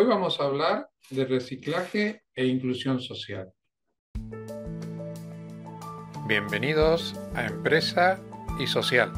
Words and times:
Hoy 0.00 0.06
vamos 0.06 0.38
a 0.38 0.44
hablar 0.44 0.88
de 1.10 1.24
reciclaje 1.24 2.22
e 2.32 2.46
inclusión 2.46 3.00
social. 3.00 3.52
Bienvenidos 6.28 7.16
a 7.34 7.46
Empresa 7.46 8.22
y 8.60 8.68
Social, 8.68 9.10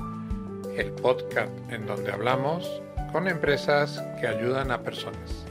el 0.75 0.91
podcast 0.93 1.53
en 1.71 1.85
donde 1.85 2.11
hablamos 2.11 2.81
con 3.13 3.29
empresas 3.29 4.03
que 4.19 4.27
ayudan 4.27 4.71
a 4.71 4.83
personas. 4.83 5.45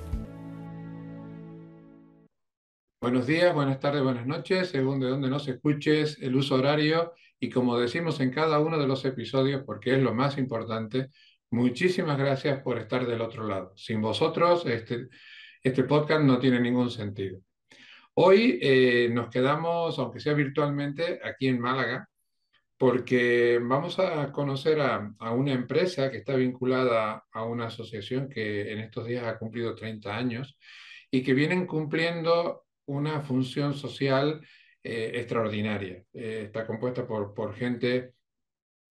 Buenos 2.99 3.27
días, 3.27 3.53
buenas 3.53 3.79
tardes, 3.79 4.01
buenas 4.01 4.25
noches, 4.25 4.69
según 4.69 4.99
de 4.99 5.09
dónde 5.09 5.29
nos 5.29 5.47
escuches, 5.47 6.17
el 6.23 6.35
uso 6.35 6.55
horario 6.55 7.13
y 7.39 7.51
como 7.51 7.77
decimos 7.77 8.19
en 8.19 8.31
cada 8.31 8.57
uno 8.59 8.79
de 8.79 8.87
los 8.87 9.05
episodios, 9.05 9.61
porque 9.63 9.93
es 9.93 10.01
lo 10.01 10.15
más 10.15 10.39
importante, 10.39 11.09
muchísimas 11.51 12.17
gracias 12.17 12.61
por 12.61 12.77
estar 12.77 13.05
del 13.05 13.21
otro 13.21 13.47
lado. 13.47 13.73
Sin 13.75 14.01
vosotros, 14.01 14.65
este, 14.65 15.07
este 15.63 15.83
podcast 15.83 16.23
no 16.23 16.39
tiene 16.39 16.59
ningún 16.59 16.89
sentido. 16.89 17.39
Hoy 18.15 18.59
eh, 18.61 19.09
nos 19.11 19.29
quedamos, 19.29 19.97
aunque 19.97 20.19
sea 20.19 20.33
virtualmente, 20.33 21.19
aquí 21.23 21.47
en 21.47 21.59
Málaga, 21.59 22.09
porque 22.77 23.59
vamos 23.61 23.99
a 23.99 24.31
conocer 24.31 24.79
a, 24.79 25.13
una 25.33 25.53
empresa 25.53 26.09
que 26.09 26.17
está 26.17 26.35
vinculada 26.35 27.25
a 27.31 27.43
una 27.43 27.67
asociación 27.67 28.29
que 28.29 28.71
en 28.71 28.79
estos 28.79 29.05
días 29.05 29.25
ha 29.25 29.37
cumplido 29.37 29.75
30 29.75 30.15
años 30.15 30.57
y 31.11 31.23
que 31.23 31.33
vienen 31.33 31.65
cumpliendo 31.65 32.65
una 32.85 33.21
función 33.21 33.73
social 33.73 34.41
eh, 34.83 35.11
extraordinaria. 35.15 36.03
Eh, 36.13 36.43
está 36.45 36.65
compuesta 36.65 37.05
por 37.05 37.53
gente 37.55 38.13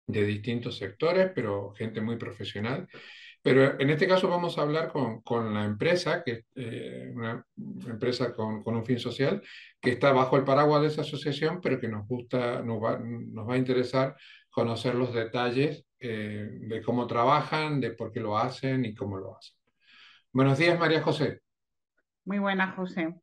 de 0.08 0.24
distintos 0.24 0.76
sectores, 0.78 1.30
pero 1.34 1.72
gente 1.74 2.00
muy 2.00 2.16
profesional. 2.16 2.88
Pero 3.40 3.80
en 3.80 3.90
este 3.90 4.08
caso 4.08 4.28
vamos 4.28 4.58
a 4.58 4.62
hablar 4.62 4.88
con, 4.88 5.22
con 5.22 5.54
la 5.54 5.64
empresa, 5.64 6.24
que 6.24 6.44
eh, 6.56 7.12
una 7.14 7.46
empresa 7.86 8.34
con, 8.34 8.64
con, 8.64 8.74
un 8.74 8.84
fin 8.84 8.98
social, 8.98 9.40
que 9.80 9.92
está 9.92 10.10
bajo 10.12 10.36
el 10.36 10.44
paraguas 10.44 10.82
de 10.82 10.88
esa 10.88 11.02
asociación, 11.02 11.60
pero 11.60 11.78
que 11.78 11.88
nos 11.88 12.06
gusta, 12.08 12.60
nos 12.62 12.82
va, 12.82 12.98
nos 12.98 13.48
va 13.48 13.54
a 13.54 13.58
interesar 13.58 14.16
conocer 14.50 14.96
los 14.96 15.14
detalles 15.14 15.84
de 16.00 16.82
cómo 16.84 17.06
trabajan, 17.06 17.80
de 17.80 17.90
por 17.92 18.10
qué 18.12 18.20
lo 18.20 18.38
hacen 18.38 18.84
y 18.84 18.94
cómo 18.94 19.18
lo 19.18 19.36
hacen. 19.36 19.56
Buenos 20.32 20.58
días, 20.58 20.78
María 20.78 21.02
José. 21.02 21.40
Muy 22.24 22.38
buenas, 22.38 22.74
José. 22.74 23.14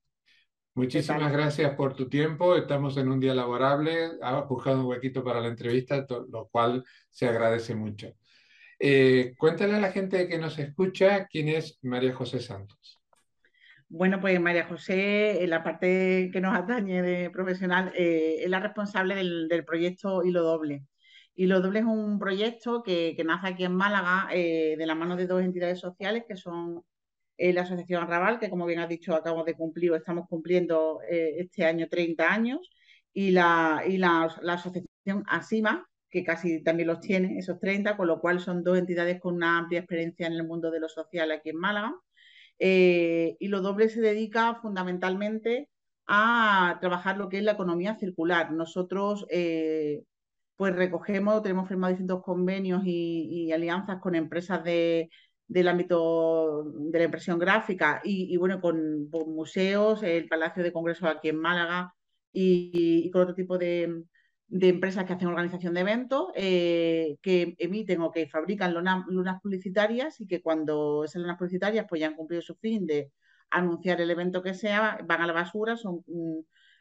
Muchísimas 0.75 1.31
gracias 1.31 1.73
por 1.75 1.95
tu 1.95 2.09
tiempo. 2.09 2.57
Estamos 2.57 2.97
en 2.97 3.07
un 3.07 3.17
día 3.17 3.33
laborable. 3.33 4.11
Has 4.21 4.45
buscado 4.45 4.81
un 4.81 4.87
huequito 4.87 5.23
para 5.23 5.39
la 5.39 5.47
entrevista, 5.47 6.05
lo 6.29 6.49
cual 6.49 6.83
se 7.09 7.29
agradece 7.29 7.73
mucho. 7.75 8.11
Eh, 8.77 9.35
cuéntale 9.37 9.75
a 9.75 9.79
la 9.79 9.93
gente 9.93 10.27
que 10.27 10.37
nos 10.37 10.59
escucha 10.59 11.27
quién 11.27 11.47
es 11.47 11.79
María 11.81 12.13
José 12.13 12.41
Santos. 12.41 13.01
Bueno, 13.87 14.19
pues 14.19 14.37
María 14.41 14.67
José, 14.67 15.41
en 15.45 15.49
la 15.49 15.63
parte 15.63 16.29
que 16.33 16.41
nos 16.41 16.53
atañe 16.53 17.01
de 17.01 17.29
profesional, 17.29 17.93
eh, 17.95 18.43
es 18.43 18.49
la 18.49 18.59
responsable 18.59 19.15
del, 19.15 19.47
del, 19.47 19.63
proyecto 19.63 20.25
Hilo 20.25 20.43
Doble. 20.43 20.83
Hilo 21.35 21.61
Doble 21.61 21.79
es 21.79 21.85
un 21.85 22.19
proyecto 22.19 22.83
que, 22.83 23.13
que 23.15 23.23
nace 23.23 23.47
aquí 23.47 23.63
en 23.63 23.75
Málaga 23.75 24.27
eh, 24.33 24.75
de 24.77 24.85
la 24.85 24.95
mano 24.95 25.15
de 25.15 25.25
dos 25.25 25.41
entidades 25.41 25.79
sociales 25.79 26.25
que 26.27 26.35
son 26.35 26.83
eh, 27.37 27.53
la 27.53 27.61
Asociación 27.61 28.03
Arrabal, 28.03 28.39
que 28.39 28.49
como 28.49 28.65
bien 28.65 28.79
has 28.79 28.89
dicho, 28.89 29.13
acabamos 29.13 29.45
de 29.45 29.55
cumplir 29.55 29.91
o 29.91 29.95
estamos 29.95 30.27
cumpliendo 30.29 31.01
eh, 31.09 31.35
este 31.39 31.65
año 31.65 31.87
30 31.89 32.31
años, 32.31 32.69
y 33.13 33.31
la, 33.31 33.83
y 33.87 33.97
la, 33.97 34.23
Asociación 34.23 35.23
ASIMA, 35.27 35.87
que 36.09 36.23
casi 36.23 36.63
también 36.63 36.87
los 36.87 37.01
tiene, 37.01 37.37
esos 37.37 37.59
30, 37.59 37.97
con 37.97 38.07
lo 38.07 38.19
cual 38.21 38.39
son 38.39 38.63
dos 38.63 38.77
entidades 38.77 39.19
con 39.19 39.35
una 39.35 39.57
amplia 39.59 39.79
experiencia 39.79 40.27
en 40.27 40.33
el 40.33 40.45
mundo 40.45 40.71
de 40.71 40.79
lo 40.79 40.89
social 40.89 41.31
aquí 41.31 41.49
en 41.49 41.57
Málaga. 41.57 41.93
Eh, 42.59 43.35
y 43.39 43.47
lo 43.49 43.61
doble 43.61 43.89
se 43.89 44.01
dedica 44.01 44.55
fundamentalmente 44.61 45.69
a 46.07 46.77
trabajar 46.79 47.17
lo 47.17 47.27
que 47.29 47.39
es 47.39 47.43
la 47.43 47.53
economía 47.53 47.95
circular. 47.97 48.51
Nosotros 48.51 49.25
pues 50.57 50.73
recogemos, 50.73 51.41
tenemos 51.43 51.67
firmado 51.67 51.91
distintos 51.91 52.23
convenios 52.23 52.81
y 52.85 53.51
alianzas 53.51 53.99
con 53.99 54.15
empresas 54.15 54.63
de, 54.63 55.09
del 55.47 55.67
ámbito 55.67 56.63
de 56.65 56.99
la 56.99 57.05
impresión 57.05 57.39
gráfica 57.39 58.01
y, 58.03 58.35
bueno, 58.37 58.59
con, 58.61 59.09
museos, 59.27 60.03
el 60.03 60.27
Palacio 60.27 60.63
de 60.63 60.71
Congresos 60.73 61.09
aquí 61.09 61.29
en 61.29 61.37
Málaga 61.39 61.93
y, 62.31 63.09
con 63.11 63.21
otro 63.23 63.35
tipo 63.35 63.57
de, 63.57 64.03
de, 64.47 64.69
empresas 64.69 65.05
que 65.05 65.13
hacen 65.13 65.27
organización 65.27 65.73
de 65.75 65.81
eventos, 65.81 66.27
eh, 66.35 67.17
que 67.21 67.55
emiten 67.59 68.01
o 68.01 68.11
que 68.11 68.27
fabrican 68.27 68.73
lunas, 68.73 69.05
lunas, 69.07 69.41
publicitarias 69.41 70.19
y 70.21 70.27
que 70.27 70.41
cuando 70.41 71.03
esas 71.05 71.21
lunas 71.21 71.37
publicitarias 71.37 71.85
pues 71.87 72.01
ya 72.01 72.07
han 72.07 72.15
cumplido 72.15 72.41
su 72.41 72.55
fin 72.55 72.85
de 72.85 73.11
anunciar 73.51 74.01
el 74.01 74.11
evento 74.11 74.41
que 74.41 74.53
sea, 74.53 74.99
van 75.05 75.21
a 75.21 75.27
la 75.27 75.33
basura, 75.33 75.77
son 75.77 76.03
mm, 76.07 76.39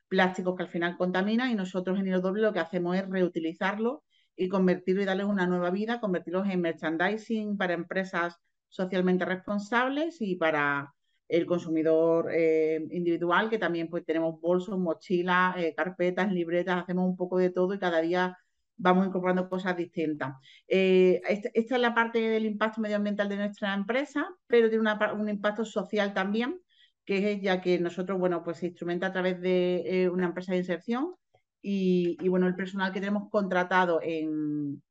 plásticos 0.08 0.56
que 0.56 0.62
al 0.64 0.68
final 0.70 0.96
contaminan 0.96 1.50
y 1.50 1.54
nosotros 1.54 1.98
en 1.98 2.06
Hilo 2.06 2.20
Doble 2.20 2.42
lo 2.42 2.52
que 2.52 2.60
hacemos 2.60 2.96
es 2.96 3.08
reutilizarlo 3.08 4.04
y 4.36 4.48
convertirlo 4.48 5.02
y 5.02 5.04
darles 5.04 5.26
una 5.26 5.46
nueva 5.46 5.70
vida, 5.70 6.00
convertirlos 6.00 6.48
en 6.48 6.60
merchandising 6.60 7.56
para 7.56 7.74
empresas 7.74 8.38
socialmente 8.74 9.24
responsables 9.24 10.20
y 10.20 10.34
para 10.34 10.92
el 11.28 11.46
consumidor 11.46 12.28
eh, 12.32 12.84
individual, 12.90 13.48
que 13.48 13.58
también 13.58 13.88
pues 13.88 14.04
tenemos 14.04 14.40
bolsos, 14.40 14.76
mochilas, 14.78 15.56
eh, 15.58 15.74
carpetas, 15.76 16.32
libretas, 16.32 16.82
hacemos 16.82 17.08
un 17.08 17.16
poco 17.16 17.38
de 17.38 17.50
todo 17.50 17.72
y 17.72 17.78
cada 17.78 18.00
día 18.00 18.36
vamos 18.76 19.06
incorporando 19.06 19.48
cosas 19.48 19.76
distintas. 19.76 20.34
Eh, 20.66 21.20
esta, 21.28 21.50
esta, 21.54 21.76
es 21.76 21.80
la 21.80 21.94
parte 21.94 22.20
del 22.20 22.46
impacto 22.46 22.80
medioambiental 22.80 23.28
de 23.28 23.36
nuestra 23.36 23.74
empresa, 23.74 24.28
pero 24.48 24.68
tiene 24.68 24.80
una, 24.80 25.12
un 25.12 25.28
impacto 25.28 25.64
social 25.64 26.12
también, 26.12 26.60
que 27.04 27.32
es 27.32 27.42
ya 27.42 27.60
que 27.60 27.78
nosotros, 27.78 28.18
bueno, 28.18 28.42
pues 28.42 28.56
se 28.56 28.66
instrumenta 28.66 29.06
a 29.06 29.12
través 29.12 29.40
de 29.40 30.10
una 30.12 30.26
empresa 30.26 30.50
de 30.50 30.58
inserción 30.58 31.14
y, 31.62 32.18
y, 32.20 32.28
bueno, 32.28 32.48
el 32.48 32.56
personal 32.56 32.92
que 32.92 32.98
tenemos 32.98 33.30
contratado 33.30 34.00
en, 34.02 34.82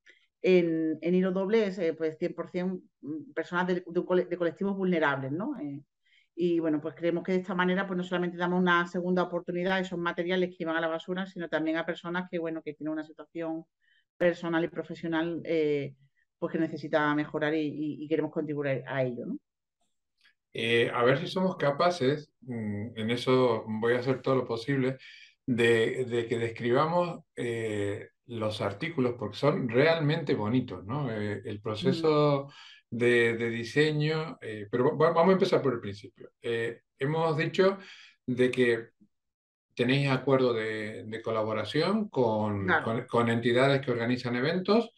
en, 0.44 1.00
en 1.02 1.16
hilo 1.16 1.32
doble 1.32 1.68
es 1.68 1.80
eh, 1.80 1.94
pues 1.94 2.18
100% 2.20 2.82
personas 3.34 3.68
de, 3.68 3.76
de, 3.76 4.26
de, 4.26 4.38
colectivos 4.38 4.78
vulnerables, 4.78 5.32
¿no? 5.32 5.58
Eh, 5.60 5.82
y 6.36 6.60
bueno, 6.60 6.82
pues 6.82 6.96
creemos 6.96 7.24
que 7.24 7.32
de 7.32 7.40
esta 7.40 7.56
manera 7.56 7.88
pues 7.88 7.98
no 7.98 8.04
solamente 8.04 8.38
damos 8.38 8.60
una 8.60 8.86
segunda 8.88 9.24
oportunidad 9.24 9.74
a 9.74 9.80
esos 9.80 9.98
materiales 9.98 10.50
que 10.50 10.64
iban 10.64 10.76
a 10.76 10.82
la 10.82 10.88
basura, 10.88 11.26
sino 11.26 11.48
también 11.48 11.78
a 11.78 11.86
personas 11.86 12.28
que, 12.30 12.40
bueno, 12.40 12.62
que 12.62 12.74
tienen 12.74 12.94
una 12.94 13.06
situación 13.06 13.66
personal 14.18 14.64
y 14.64 14.68
profesional 14.68 15.42
eh, 15.46 15.96
pues 16.38 16.52
que 16.52 16.60
necesita 16.60 17.14
mejorar 17.16 17.56
y, 17.56 17.68
y, 17.68 18.04
y, 18.04 18.08
queremos 18.08 18.32
contribuir 18.32 18.84
a 18.86 19.04
ello, 19.04 19.26
¿no? 19.26 19.38
Eh, 20.54 20.92
a 20.94 21.04
ver 21.04 21.18
si 21.18 21.28
somos 21.28 21.58
capaces, 21.58 22.32
mm, 22.42 22.92
en 22.96 23.10
eso 23.10 23.64
voy 23.68 23.94
a 23.94 24.00
hacer 24.00 24.22
todo 24.22 24.36
lo 24.36 24.46
posible, 24.46 24.98
de, 25.46 26.06
de 26.06 26.28
que 26.28 26.38
describamos 26.38 27.22
eh, 27.36 28.10
los 28.28 28.62
artículos 28.62 29.16
porque 29.18 29.38
son 29.38 29.68
realmente 29.68 30.36
bonitos, 30.36 30.86
¿no? 30.86 31.12
Eh, 31.12 31.42
el 31.46 31.60
proceso 31.62 32.48
mm. 32.90 32.98
de, 32.98 33.38
de, 33.38 33.50
diseño, 33.50 34.38
eh, 34.42 34.68
pero 34.72 34.96
vamos 34.96 35.30
a 35.30 35.34
empezar 35.34 35.62
por 35.62 35.74
el 35.74 35.80
principio. 35.80 36.32
Eh, 36.42 36.82
hemos 36.98 37.38
dicho 37.38 37.78
de 38.26 38.52
que 38.52 38.90
tenéis 39.76 40.10
acuerdo 40.10 40.54
de, 40.54 41.04
de 41.06 41.22
colaboración 41.22 42.08
con, 42.10 42.66
claro. 42.66 42.84
con, 42.84 43.06
con, 43.08 43.30
entidades 43.30 43.82
que 43.82 43.92
organizan 43.92 44.36
eventos. 44.36 44.92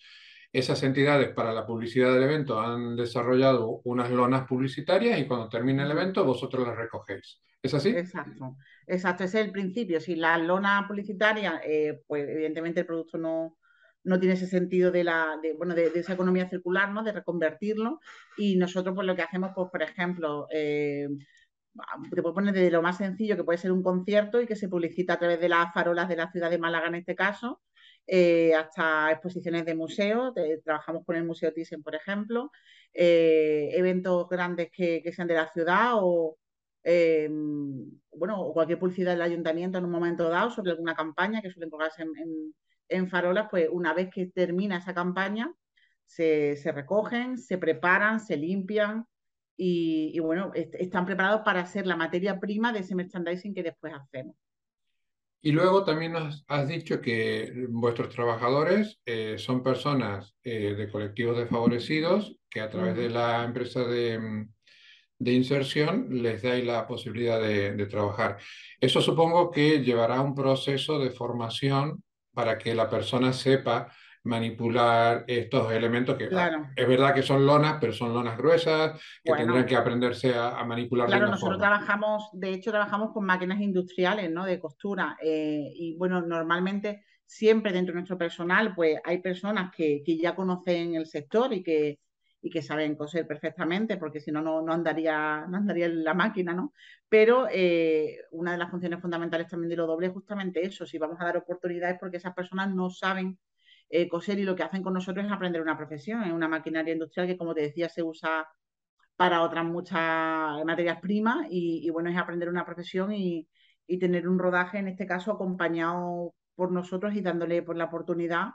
Esas 0.56 0.82
entidades 0.84 1.34
para 1.34 1.52
la 1.52 1.66
publicidad 1.66 2.14
del 2.14 2.24
evento 2.24 2.58
han 2.58 2.96
desarrollado 2.96 3.82
unas 3.84 4.10
lonas 4.10 4.48
publicitarias 4.48 5.20
y 5.20 5.28
cuando 5.28 5.50
termina 5.50 5.84
el 5.84 5.92
evento 5.92 6.24
vosotros 6.24 6.66
las 6.66 6.78
recogéis. 6.78 7.42
¿Es 7.62 7.74
así? 7.74 7.90
Exacto, 7.90 8.56
exacto, 8.88 9.26
ese 9.26 9.42
es 9.42 9.48
el 9.48 9.52
principio. 9.52 10.00
Si 10.00 10.16
la 10.16 10.38
lona 10.38 10.86
publicitaria, 10.88 11.60
eh, 11.62 12.02
pues 12.08 12.30
evidentemente 12.30 12.80
el 12.80 12.86
producto 12.86 13.18
no, 13.18 13.58
no 14.06 14.18
tiene 14.18 14.36
ese 14.36 14.48
sentido 14.48 14.92
de, 14.92 15.04
la, 15.04 15.38
de, 15.44 15.56
bueno, 15.56 15.76
de, 15.76 15.90
de, 15.90 16.00
esa 16.00 16.14
economía 16.14 16.48
circular, 16.48 16.90
¿no? 16.90 17.04
de 17.04 17.12
reconvertirlo. 17.12 18.00
Y 18.38 18.56
nosotros 18.56 18.96
pues 18.96 19.06
lo 19.06 19.14
que 19.14 19.24
hacemos, 19.24 19.52
pues 19.54 19.70
por 19.70 19.84
ejemplo, 19.84 20.48
eh, 20.54 21.10
te 22.10 22.22
puedo 22.22 22.34
poner 22.34 22.54
de 22.54 22.72
lo 22.72 22.82
más 22.82 22.98
sencillo, 22.98 23.36
que 23.36 23.44
puede 23.44 23.58
ser 23.58 23.74
un 23.74 23.84
concierto 23.84 24.40
y 24.40 24.48
que 24.48 24.56
se 24.56 24.70
publicita 24.70 25.16
a 25.16 25.20
través 25.20 25.42
de 25.42 25.50
las 25.50 25.74
farolas 25.74 26.08
de 26.08 26.16
la 26.16 26.32
ciudad 26.32 26.50
de 26.50 26.60
Málaga 26.60 26.88
en 26.88 26.96
este 26.96 27.14
caso, 27.14 27.62
eh, 28.08 28.54
hasta 28.54 29.12
exposiciones 29.12 29.66
de 29.66 29.76
museos, 29.76 30.34
trabajamos 30.64 31.04
con 31.06 31.16
el 31.16 31.24
Museo 31.24 31.52
Thyssen, 31.54 31.84
por 31.84 31.96
ejemplo, 31.96 32.52
eh, 32.94 33.70
eventos 33.74 34.30
grandes 34.30 34.70
que, 34.72 35.02
sean 35.14 35.28
de 35.28 35.34
la 35.36 35.52
ciudad 35.52 35.94
o, 35.96 36.38
eh, 36.84 37.30
bueno, 38.12 38.52
cualquier 38.54 38.80
publicidad 38.80 39.12
del 39.14 39.22
ayuntamiento 39.22 39.78
en 39.78 39.86
un 39.86 39.92
momento 39.92 40.30
dado 40.30 40.52
sobre 40.52 40.72
alguna 40.72 40.96
campaña 40.96 41.42
que 41.42 41.52
suelen 41.52 41.70
colgarse 41.70 42.06
en, 42.88 43.10
farolas, 43.10 43.48
pues 43.50 43.68
una 43.72 43.94
vez 43.94 44.10
que 44.14 44.28
termina 44.28 44.78
esa 44.78 44.94
campaña, 44.94 45.52
se, 46.06 46.56
se 46.56 46.72
recogen, 46.72 47.38
se 47.38 47.58
preparan, 47.58 48.20
se 48.20 48.38
limpian 48.38 49.06
y, 49.58 50.20
bueno, 50.20 50.52
est 50.54 50.76
están 50.76 51.06
preparados 51.06 51.42
para 51.44 51.66
ser 51.66 51.88
la 51.88 51.96
materia 51.96 52.40
prima 52.40 52.74
de 52.74 52.80
ese 52.80 52.96
merchandising 52.96 53.54
que 53.54 53.64
después 53.64 53.94
hacemos. 53.94 54.36
Y 55.46 55.52
luego 55.52 55.84
también 55.84 56.14
nos 56.14 56.44
has 56.48 56.68
dicho 56.68 57.00
que 57.00 57.68
vuestros 57.70 58.10
trabajadores 58.10 59.00
eh, 59.06 59.36
son 59.38 59.62
personas 59.62 60.36
eh, 60.44 60.74
de 60.74 60.90
colectivos 60.90 61.38
desfavorecidos 61.38 62.36
que 62.50 62.62
a 62.62 62.70
través 62.72 62.96
de 62.96 63.10
la 63.12 63.44
empresa 63.44 63.82
de, 63.84 64.48
de 65.20 65.32
inserción 65.32 66.08
les 66.10 66.42
dais 66.42 66.66
la 66.66 66.88
posibilidad 66.88 67.40
de, 67.40 67.86
trabajar. 67.86 68.40
Eso 68.82 69.02
supongo 69.02 69.52
que 69.52 69.84
llevará 69.84 70.20
un 70.20 70.34
proceso 70.34 70.98
de 70.98 71.12
formación 71.12 72.04
para 72.34 72.58
que 72.58 72.74
la 72.74 72.90
persona 72.90 73.32
sepa 73.32 73.94
manipular 74.26 75.24
estos 75.28 75.72
elementos 75.72 76.18
que 76.18 76.28
claro. 76.28 76.68
es 76.76 76.88
verdad 76.88 77.14
que 77.14 77.22
son 77.22 77.46
lonas, 77.46 77.78
pero 77.80 77.94
son 77.94 78.14
lonas 78.14 78.38
gruesas, 78.38 79.00
que 79.24 79.34
tendrán 79.34 79.66
que 79.66 79.76
aprenderse 79.76 80.34
a, 80.36 80.64
manipular. 80.66 81.08
Claro, 81.08 81.28
nosotros 81.28 81.60
trabajamos, 81.60 82.30
de 82.34 82.50
hecho, 82.50 82.72
trabajamos 82.72 83.12
con 83.14 83.24
máquinas 83.26 83.62
industriales, 83.62 84.32
¿no? 84.32 84.46
De 84.46 84.60
costura. 84.60 85.16
Eh, 85.22 85.72
y 85.76 85.96
bueno, 85.96 86.22
normalmente 86.22 87.04
siempre 87.26 87.72
dentro 87.72 87.94
de 87.94 88.00
nuestro 88.00 88.18
personal, 88.18 88.74
pues 88.76 89.00
hay 89.04 89.20
personas 89.20 89.72
que, 89.76 90.02
que 90.04 90.18
ya 90.18 90.36
conocen 90.36 90.96
el 90.96 91.06
sector 91.06 91.54
y 91.54 91.62
que, 91.62 92.00
y 92.46 92.50
que 92.50 92.62
saben 92.62 92.96
coser 92.96 93.26
perfectamente, 93.26 93.98
porque 93.98 94.20
si 94.20 94.32
no, 94.32 94.42
no 94.42 94.72
andaría, 94.72 95.46
no 95.48 95.58
andaría 95.58 95.88
la 95.88 96.14
máquina, 96.14 96.54
¿no? 96.54 96.74
Pero 97.10 97.48
eh, 97.52 98.20
una 98.32 98.52
de 98.52 98.58
las 98.60 98.70
funciones 98.70 99.02
fundamentales 99.02 99.48
también 99.48 99.70
de 99.70 99.76
lo 99.76 99.88
doble 99.88 100.08
es 100.08 100.14
justamente 100.14 100.64
eso, 100.64 100.86
si 100.86 101.00
vamos 101.00 101.18
a 101.20 101.26
dar 101.26 101.38
oportunidades 101.38 101.98
porque 102.00 102.18
esas 102.18 102.36
personas 102.36 102.74
no 102.74 102.90
saben 102.90 103.38
eh, 103.90 104.08
coser 104.08 104.40
y 104.40 104.44
lo 104.44 104.56
que 104.56 104.64
hacen 104.64 104.84
con 104.84 104.94
nosotros 104.94 105.26
es 105.26 105.32
aprender 105.32 105.62
una 105.62 105.78
profesión, 105.78 106.24
es 106.24 106.34
una 106.34 106.48
maquinaria 106.48 106.94
industrial 106.94 107.28
que, 107.28 107.38
como 107.38 107.54
te 107.54 107.62
decía, 107.62 107.90
se 107.90 108.04
usa 108.04 108.48
para 109.16 109.42
otras 109.44 109.66
muchas 109.66 110.66
materias 110.66 111.00
primas 111.02 111.48
y, 111.50 111.90
bueno, 111.90 112.10
es 112.10 112.18
aprender 112.18 112.50
una 112.50 112.66
profesión 112.66 113.14
y, 113.14 113.48
y, 113.88 114.00
tener 114.00 114.28
un 114.28 114.40
rodaje, 114.40 114.78
en 114.80 114.88
este 114.90 115.06
caso, 115.06 115.32
acompañado 115.32 116.34
por 116.56 116.72
nosotros 116.72 117.16
y 117.16 117.22
dándole 117.22 117.62
por 117.62 117.78
la 117.78 117.86
oportunidad 117.86 118.50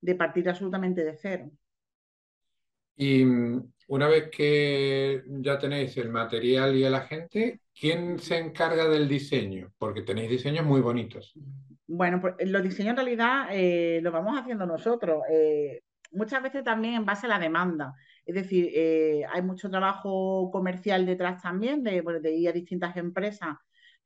de 0.00 0.14
partir 0.14 0.48
absolutamente 0.48 1.04
de 1.04 1.16
cero. 1.16 1.50
Y 2.96 3.24
mm, 3.24 3.72
una 3.88 4.08
vez 4.08 4.30
que 4.30 5.22
ya 5.26 5.58
tenéis 5.58 5.96
el 5.96 6.10
material 6.10 6.76
y 6.76 6.84
el 6.84 6.94
agente, 6.94 7.60
¿quién 7.78 8.18
se 8.18 8.38
encarga 8.38 8.88
del 8.88 9.08
diseño? 9.08 9.72
Porque 9.78 10.02
tenéis 10.02 10.30
diseños 10.30 10.66
muy 10.66 10.80
bonitos. 10.80 11.34
Bueno, 11.86 12.20
pues 12.20 12.34
los 12.46 12.62
diseños 12.62 12.90
en 12.90 12.96
realidad 12.96 13.48
eh, 13.50 14.00
los 14.02 14.12
vamos 14.12 14.38
haciendo 14.38 14.66
nosotros. 14.66 15.22
Eh, 15.30 15.82
muchas 16.12 16.42
veces 16.42 16.64
también 16.64 16.94
en 16.94 17.04
base 17.04 17.26
a 17.26 17.30
la 17.30 17.38
demanda. 17.38 17.94
Es 18.24 18.34
decir, 18.34 18.70
eh, 18.74 19.22
hay 19.30 19.42
mucho 19.42 19.68
trabajo 19.70 20.50
comercial 20.52 21.04
detrás 21.06 21.42
también 21.42 21.82
de, 21.82 22.02
de 22.22 22.32
ir 22.32 22.48
a 22.48 22.52
distintas 22.52 22.96
empresas 22.96 23.56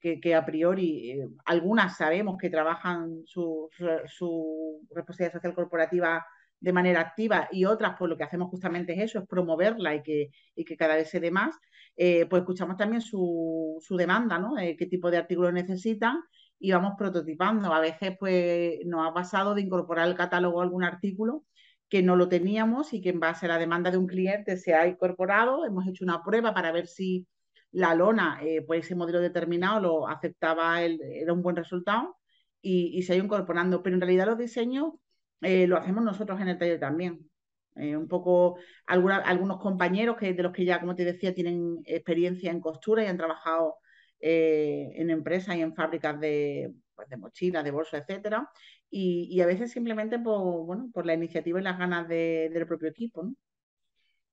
que, 0.01 0.35
a 0.37 0.45
priori 0.47 1.21
algunas 1.47 1.97
sabemos 1.97 2.37
que 2.39 2.49
trabajan 2.49 3.23
su, 3.25 3.69
su 4.07 4.81
responsabilidad 4.95 5.33
social 5.33 5.55
corporativa 5.55 6.25
de 6.61 6.73
manera 6.73 7.01
activa 7.01 7.49
y 7.51 7.65
otras, 7.65 7.97
pues 7.99 8.09
lo 8.09 8.17
que 8.17 8.25
hacemos 8.25 8.49
justamente 8.49 8.93
es 8.95 9.01
eso, 9.11 9.19
es 9.19 9.27
promoverla 9.29 9.95
y 9.97 10.03
que, 10.03 10.31
y 10.55 10.65
que 10.65 10.77
cada 10.77 10.95
vez 10.97 11.11
se 11.11 11.21
dé 11.21 11.31
más, 11.31 11.57
eh, 11.97 12.27
pues 12.27 12.41
escuchamos 12.43 12.77
también 12.77 13.03
su, 13.03 13.79
su 13.81 13.97
demanda, 13.97 14.39
¿no? 14.39 14.59
Eh, 14.59 14.77
qué 14.79 14.87
tipo 14.87 15.11
de 15.11 15.19
artículos 15.19 15.53
necesitan 15.53 16.21
y 16.59 16.73
vamos 16.73 16.95
prototipando. 16.99 17.73
A 17.73 17.81
veces, 17.81 18.17
pues 18.19 18.79
nos 18.87 19.09
ha 19.09 19.15
pasado 19.15 19.55
de 19.55 19.63
incorporar 19.63 20.07
al 20.07 20.17
catálogo 20.17 20.63
algún 20.63 20.85
artículo 20.85 21.45
que 21.89 22.03
no 22.03 22.17
lo 22.17 22.29
teníamos 22.29 22.93
y 22.93 23.01
que 23.01 23.11
en 23.11 23.21
base 23.21 23.47
a 23.47 23.51
la 23.51 23.59
demanda 23.59 23.91
de 23.91 23.99
un 23.99 24.07
cliente 24.07 24.57
se 24.57 24.75
ha 24.75 24.87
incorporado. 24.87 25.65
Hemos 25.65 25.87
hecho 25.87 26.05
una 26.05 26.23
prueba 26.23 26.53
para 26.55 26.73
ver 26.73 26.87
si 26.87 27.27
la 27.73 27.95
lona, 27.95 28.39
eh, 28.43 28.63
por 28.63 28.77
ese 28.77 28.95
modelo 28.95 29.21
determinado, 29.21 29.81
lo 29.81 30.09
aceptaba, 30.09 30.83
el, 30.83 31.01
era 31.03 31.33
un 31.33 31.43
buen 31.43 31.57
resultado 31.57 32.17
y, 32.61 33.03
se 33.03 33.13
ha 33.13 33.17
ido 33.17 33.25
incorporando. 33.27 33.83
Pero 33.83 33.95
en 33.97 34.01
realidad 34.01 34.27
los 34.27 34.39
diseños 34.39 34.95
eh, 35.43 35.67
lo 35.67 35.77
hacemos 35.77 36.05
nosotros 36.05 36.41
en 36.41 36.49
el 36.49 36.59
taller 36.59 36.81
también. 36.81 37.31
Eh, 37.77 37.97
un 37.97 38.09
poco 38.09 38.57
algunos 38.87 39.59
compañeros 39.61 40.17
que 40.17 40.33
de 40.33 40.43
los 40.43 40.53
que 40.53 40.65
ya, 40.65 40.81
como 40.81 40.97
te 40.97 41.05
decía, 41.05 41.35
tienen 41.35 41.83
experiencia 41.85 42.51
en 42.51 42.61
costura 42.61 43.05
y 43.05 43.07
han 43.07 43.19
trabajado 43.19 43.77
eh, 44.21 44.93
en 44.95 45.11
empresas 45.11 45.57
y 45.57 45.61
en 45.61 45.75
fábricas 45.75 46.19
de, 46.21 46.73
pues, 46.95 47.09
de 47.09 47.17
mochilas, 47.17 47.65
de 47.65 47.71
bolsos, 47.71 48.01
etcétera. 48.01 48.51
Y, 48.91 49.41
a 49.41 49.47
veces 49.47 49.73
simplemente 49.73 50.19
por, 50.19 50.65
bueno, 50.65 50.91
por 50.93 51.05
la 51.05 51.15
iniciativa 51.15 51.61
y 51.61 51.65
las 51.65 51.79
ganas 51.79 52.09
del 52.09 52.67
propio 52.67 52.89
equipo. 52.89 53.31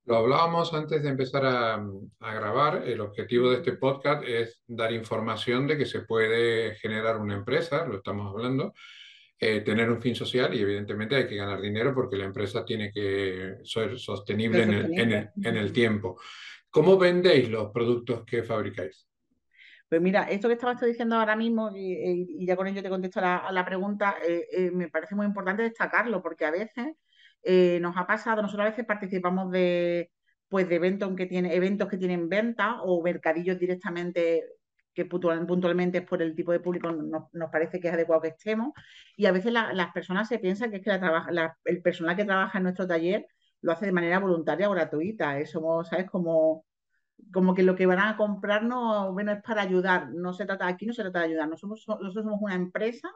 Lo 0.06 0.18
hablábamos 0.18 0.74
antes 0.74 1.02
de 1.02 1.10
empezar 1.10 1.46
a, 1.46 1.76
a, 1.76 2.34
grabar. 2.34 2.88
El 2.88 3.02
objetivo 3.02 3.50
de 3.50 3.58
este 3.58 3.74
podcast 3.74 4.24
es 4.28 4.62
dar 4.68 4.92
información 4.92 5.66
de 5.66 5.78
que 5.78 5.86
se 5.86 6.02
puede 6.02 6.76
generar 6.76 7.18
una 7.18 7.36
empresa, 7.36 7.86
lo 7.86 7.98
estamos 7.98 8.30
hablando, 8.30 8.74
eh, 9.46 9.60
tener 9.60 9.90
un 9.90 10.02
fin 10.02 10.16
social 10.16 10.54
y 10.54 10.62
evidentemente 10.62 11.18
hay 11.18 11.28
que 11.28 11.36
ganar 11.36 11.60
dinero 11.60 11.94
porque 11.94 12.16
la 12.16 12.24
empresa 12.24 12.64
tiene 12.64 12.94
que 12.94 13.58
ser 13.64 14.00
sostenible, 14.00 14.64
En, 14.64 14.74
el, 14.74 15.30
en, 15.44 15.58
el, 15.58 15.74
tiempo. 15.74 16.18
¿Cómo 16.70 16.98
vendéis 16.98 17.50
los 17.50 17.70
productos 17.72 18.24
que 18.24 18.44
fabricáis? 18.44 19.06
Pues 19.90 20.02
mira, 20.02 20.24
esto 20.24 20.48
que 20.48 20.56
estabas 20.56 20.82
diciendo 20.82 21.16
ahora 21.16 21.36
mismo, 21.36 21.70
y, 21.76 22.46
ya 22.46 22.56
con 22.56 22.68
ello 22.68 22.82
te 22.82 22.90
contesto 22.90 23.20
a 23.22 23.52
la, 23.52 23.66
pregunta, 23.66 24.16
eh, 24.28 24.48
eh, 24.52 24.72
me 24.72 24.90
parece 24.90 25.16
muy 25.16 25.26
importante 25.26 25.64
destacarlo, 25.64 26.22
porque 26.22 26.46
a 26.46 26.52
veces 26.52 26.96
nos 27.82 27.98
ha 27.98 28.08
pasado, 28.08 28.42
nosotros 28.42 28.68
a 28.68 28.70
veces 28.70 28.86
participamos 28.86 29.52
de, 29.52 30.12
pues, 30.48 30.68
de 30.70 30.76
eventos 30.76 31.16
que, 31.16 31.26
tiene, 31.26 31.56
eventos 31.56 31.90
que 31.90 31.98
tienen 31.98 32.30
venta 32.30 32.82
o 32.84 33.04
mercadillos 33.04 33.60
directamente 33.60 34.44
que 34.94 35.06
puntualmente 35.06 36.00
es 36.00 36.06
por 36.06 36.22
el 36.22 36.36
tipo 36.36 36.52
de 36.52 36.60
público 36.60 36.92
nos, 36.92 37.24
nos 37.34 37.50
parece 37.52 37.80
que 37.80 37.88
es 37.88 37.94
adecuado 37.94 38.22
que 38.22 38.28
estemos. 38.30 38.74
Y 39.18 39.26
a 39.26 39.32
veces 39.32 39.52
las 39.52 39.92
personas 39.94 40.28
se 40.28 40.40
piensan 40.40 40.72
que 40.72 40.78
es 40.78 40.84
que 40.84 40.90
la, 40.92 41.58
el 41.66 41.82
personal 41.82 42.16
que 42.16 42.26
trabaja 42.26 42.58
en 42.58 42.64
nuestro 42.66 42.88
taller 42.88 43.26
lo 43.62 43.72
hace 43.72 43.86
de 43.88 43.92
manera 43.92 44.20
voluntaria 44.20 44.70
o 44.70 44.74
gratuita. 44.74 45.40
Eso, 45.40 45.84
¿sabes? 45.84 46.10
Como, 46.10 46.66
como 47.32 47.56
que 47.56 47.64
lo 47.64 47.76
que 47.76 47.86
van 47.86 48.00
a 48.00 48.18
comprarnos, 48.18 49.12
bueno, 49.14 49.32
es 49.32 49.42
para 49.42 49.62
ayudar. 49.62 50.10
No 50.14 50.34
se 50.34 50.46
trata, 50.46 50.68
aquí 50.68 50.86
no 50.86 50.94
se 50.94 51.04
trata 51.04 51.20
de 51.20 51.26
ayudar. 51.26 51.50
Nosotros, 51.50 51.86
nosotros 51.88 52.24
somos 52.26 52.42
una 52.42 52.56
empresa 52.56 53.10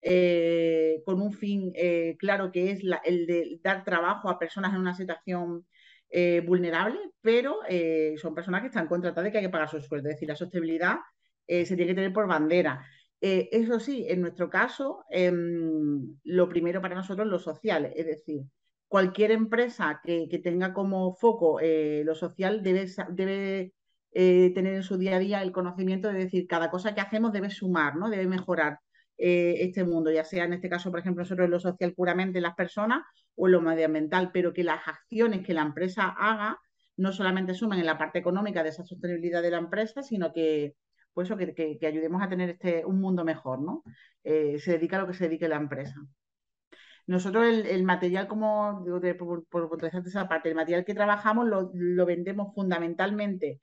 eh, 0.00 1.02
con 1.04 1.20
un 1.20 1.32
fin 1.32 1.72
eh, 1.74 2.16
claro 2.18 2.52
que 2.52 2.70
es 2.70 2.80
el 3.04 3.26
de 3.26 3.58
dar 3.62 3.84
trabajo 3.84 4.28
a 4.28 4.38
personas 4.38 4.72
en 4.72 4.80
una 4.80 4.94
situación 4.94 5.66
eh, 6.10 6.42
vulnerable, 6.46 6.98
pero 7.20 7.58
son 8.16 8.34
personas 8.34 8.62
que 8.62 8.68
están 8.68 8.86
contratadas 8.86 9.28
y 9.28 9.32
que 9.32 9.38
hay 9.38 9.44
que 9.44 9.50
pagar 9.50 9.68
su 9.68 9.80
sueldo. 9.80 10.08
Es 10.08 10.16
decir, 10.16 10.28
la 10.28 10.36
sostenibilidad 10.36 10.96
se 11.46 11.64
tiene 11.64 11.86
que 11.86 11.94
tener 11.94 12.12
por 12.12 12.26
bandera. 12.26 12.84
Eso 13.20 13.80
sí, 13.80 14.06
en 14.08 14.20
nuestro 14.20 14.48
caso, 14.48 15.04
em, 15.10 16.16
lo 16.24 16.48
primero 16.48 16.80
para 16.80 16.94
nosotros 16.94 17.26
es 17.26 17.30
lo 17.30 17.38
social, 17.38 17.92
es 17.94 18.06
decir, 18.06 18.42
cualquier 18.88 19.30
empresa 19.30 20.00
que, 20.02 20.26
tenga 20.42 20.72
como 20.72 21.14
foco 21.14 21.60
eh, 21.60 22.02
lo 22.04 22.14
social 22.14 22.62
debe, 22.62 22.86
debe 23.10 23.72
tener 24.12 24.74
en 24.74 24.82
su 24.82 24.96
día 24.98 25.16
a 25.16 25.18
día 25.18 25.42
el 25.42 25.52
conocimiento 25.52 26.08
de 26.08 26.18
decir, 26.18 26.46
cada 26.46 26.70
cosa 26.70 26.94
que 26.94 27.00
hacemos 27.00 27.32
debe 27.32 27.50
sumar, 27.50 27.96
¿no? 27.96 28.10
debe 28.10 28.26
mejorar 28.26 28.80
este 29.20 29.82
mundo, 29.84 30.12
ya 30.12 30.22
sea 30.22 30.44
en 30.44 30.52
este 30.52 30.68
caso, 30.68 30.90
por 30.90 31.00
ejemplo, 31.00 31.22
nosotros 31.24 31.44
en 31.44 31.50
lo 31.50 31.58
social 31.60 31.92
puramente 31.92 32.40
las 32.40 32.54
personas 32.54 33.02
o 33.34 33.46
en 33.46 33.52
lo 33.52 33.60
medioambiental, 33.60 34.30
pero 34.32 34.52
que 34.52 34.64
las 34.64 34.86
acciones 34.86 35.44
que 35.44 35.54
la 35.54 35.62
empresa 35.62 36.14
haga 36.16 36.58
no 36.98 37.12
solamente 37.12 37.54
sumen 37.54 37.78
en 37.78 37.86
la 37.86 37.96
parte 37.96 38.18
económica 38.18 38.62
de 38.62 38.70
esa 38.70 38.84
sostenibilidad 38.84 39.40
de 39.40 39.52
la 39.52 39.58
empresa, 39.58 40.02
sino 40.02 40.32
que, 40.32 40.74
por 41.14 41.24
eso 41.24 41.36
que, 41.36 41.78
ayudemos 41.86 42.20
a 42.22 42.28
tener 42.28 42.50
este, 42.50 42.84
un 42.84 43.00
mundo 43.00 43.24
mejor, 43.24 43.62
¿no? 43.62 43.84
Eh, 44.24 44.58
se 44.58 44.72
dedica 44.72 44.96
a 44.96 45.00
lo 45.02 45.06
que 45.06 45.14
se 45.14 45.24
dedique 45.24 45.48
la 45.48 45.56
empresa. 45.56 45.94
Nosotros 47.08 47.46
el, 47.46 47.84
material, 47.84 48.28
como 48.28 48.82
digo, 48.84 49.00
por, 49.16 49.46
por, 49.46 49.78
esa 49.82 50.28
parte, 50.28 50.50
el 50.50 50.54
material 50.54 50.84
que 50.84 50.92
trabajamos 50.92 51.46
lo, 51.48 52.06
vendemos 52.06 52.54
fundamentalmente 52.54 53.60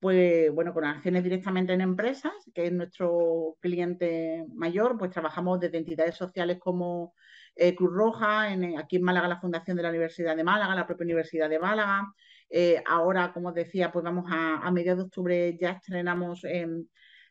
pues 0.00 0.50
bueno, 0.52 0.72
con 0.72 0.84
acciones 0.84 1.22
directamente 1.22 1.74
en 1.74 1.82
empresas, 1.82 2.32
que 2.54 2.66
es 2.66 2.72
nuestro 2.72 3.56
cliente 3.60 4.46
mayor, 4.54 4.96
pues 4.98 5.10
trabajamos 5.10 5.60
desde 5.60 5.78
entidades 5.78 6.14
sociales 6.14 6.58
como 6.58 7.14
eh, 7.54 7.74
Cruz 7.74 7.92
Roja, 7.92 8.44
aquí 8.78 8.96
en 8.96 9.02
Málaga 9.02 9.28
la 9.28 9.40
Fundación 9.40 9.76
de 9.76 9.82
la 9.82 9.90
Universidad 9.90 10.34
de 10.36 10.44
Málaga, 10.44 10.74
la 10.74 10.86
propia 10.86 11.04
Universidad 11.04 11.50
de 11.50 11.58
Málaga, 11.58 12.12
eh, 12.48 12.82
ahora, 12.86 13.32
como 13.32 13.48
os 13.48 13.54
decía, 13.54 13.92
pues 13.92 14.04
vamos 14.04 14.24
a, 14.30 14.56
a 14.66 14.70
mediados 14.70 14.98
de 14.98 15.04
octubre 15.04 15.58
ya 15.60 15.72
estrenamos 15.72 16.44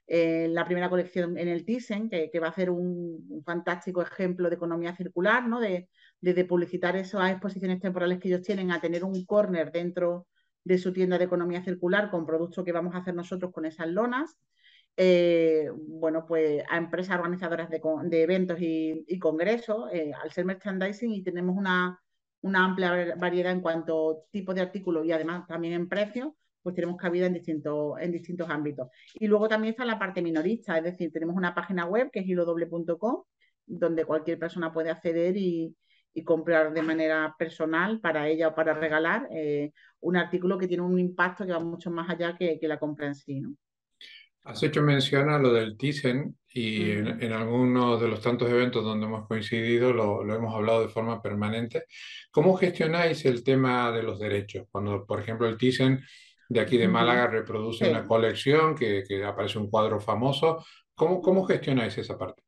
la 0.08 0.66
primera 0.66 0.90
colección 0.90 1.38
en 1.38 1.48
el 1.48 1.66
Thyssen, 1.66 2.10
que, 2.10 2.40
va 2.40 2.50
a 2.50 2.54
ser 2.54 2.70
un, 2.70 3.44
fantástico 3.46 4.02
ejemplo 4.02 4.50
de 4.50 4.56
economía 4.56 4.96
circular, 4.96 5.48
¿no? 5.48 5.60
De, 5.60 5.90
publicitar 6.48 6.96
esas 6.96 7.32
exposiciones 7.32 7.80
temporales 7.80 8.20
que 8.20 8.30
ellos 8.30 8.42
tienen 8.42 8.72
a 8.72 8.82
tener 8.82 9.04
un 9.04 9.26
corner 9.26 9.72
dentro 9.72 10.28
de 10.64 10.78
su 10.78 10.92
tienda 10.92 11.18
de 11.18 11.26
economía 11.26 11.64
circular 11.64 12.10
con 12.10 12.26
productos 12.26 12.66
que 12.66 12.72
vamos 12.72 12.96
a 12.96 13.00
hacer 13.00 13.14
nosotros 13.14 13.52
con 13.52 13.66
esas 13.66 13.88
lonas. 13.88 14.38
Eh, 14.98 15.70
bueno, 15.76 16.26
pues 16.26 16.64
a 16.70 16.78
empresas 16.78 17.18
organizadoras 17.18 17.70
de, 17.70 17.82
eventos 18.24 18.58
y, 18.60 19.20
congresos, 19.20 19.90
eh, 19.92 20.12
al 20.14 20.32
ser 20.32 20.46
merchandising 20.46 21.12
y 21.12 21.22
tenemos 21.22 21.56
una, 21.58 22.00
una 22.42 22.64
amplia 22.64 23.16
variedad 23.18 23.52
en 23.52 23.62
cuanto 23.62 24.12
a 24.12 24.32
tipo 24.32 24.54
de 24.54 24.62
artículos 24.62 25.06
y 25.06 25.12
además 25.12 25.48
también 25.48 25.74
en 25.74 25.90
precios, 25.90 26.32
pues 26.66 26.74
tenemos 26.74 26.98
cabida 26.98 27.28
en 27.28 27.34
distintos, 27.34 27.94
en 28.00 28.12
distintos 28.12 28.50
ámbitos. 28.50 28.88
Y 29.14 29.28
luego 29.28 29.48
también 29.48 29.74
está 29.74 29.86
la 29.86 30.00
parte 30.00 30.24
minorista, 30.24 30.76
es 30.80 30.84
decir, 30.84 31.12
tenemos 31.12 31.36
una 31.36 31.54
página 31.54 31.86
web 31.86 32.10
que 32.12 32.22
es 32.22 32.26
hilodoble.com, 32.26 33.22
donde 33.68 34.04
cualquier 34.04 34.40
persona 34.40 34.74
puede 34.74 34.90
acceder 34.90 35.38
y, 35.38 35.76
comprar 36.26 36.74
de 36.74 36.82
manera 36.82 37.36
personal 37.38 38.00
para 38.00 38.28
ella 38.28 38.48
o 38.48 38.56
para 38.56 38.74
regalar, 38.74 39.28
eh, 39.32 39.74
un 40.00 40.16
artículo 40.16 40.58
que 40.58 40.68
tiene 40.68 40.82
un 40.82 40.98
impacto 40.98 41.46
que 41.46 41.52
va 41.52 41.60
mucho 41.60 41.92
más 41.92 42.10
allá 42.10 42.36
que, 42.36 42.58
la 42.64 42.80
compra 42.80 43.08
en 43.08 43.16
sí. 43.16 43.42
¿no? 43.42 43.54
Has 44.46 44.64
hecho 44.64 44.82
mención 44.82 45.30
a 45.30 45.38
lo 45.38 45.54
del 45.54 45.78
Thyssen 45.78 46.36
y 46.48 46.90
en, 46.94 47.32
algunos 47.32 48.02
de 48.02 48.08
los 48.08 48.22
tantos 48.22 48.50
eventos 48.50 48.84
donde 48.84 49.06
hemos 49.06 49.28
coincidido 49.28 49.94
lo, 49.94 50.22
hemos 50.34 50.56
hablado 50.56 50.82
de 50.82 50.88
forma 50.88 51.22
permanente. 51.22 51.84
¿Cómo 52.32 52.56
gestionáis 52.56 53.24
el 53.26 53.44
tema 53.44 53.92
de 53.92 54.02
los 54.02 54.20
derechos? 54.20 54.66
Cuando, 54.72 55.06
por 55.06 55.20
ejemplo, 55.20 55.48
el 55.48 55.58
Thyssen 55.58 56.02
de 56.50 56.60
aquí 56.60 56.78
de 56.78 56.88
Málaga 56.88 57.28
reproduce 57.28 57.90
una 57.90 58.06
colección 58.06 58.76
que, 58.76 59.04
aparece 59.26 59.58
un 59.58 59.70
cuadro 59.70 60.00
famoso, 60.00 60.64
¿cómo, 60.94 61.22
cómo 61.22 61.46
gestionáis 61.46 61.98
esa 61.98 62.18
parte? 62.18 62.42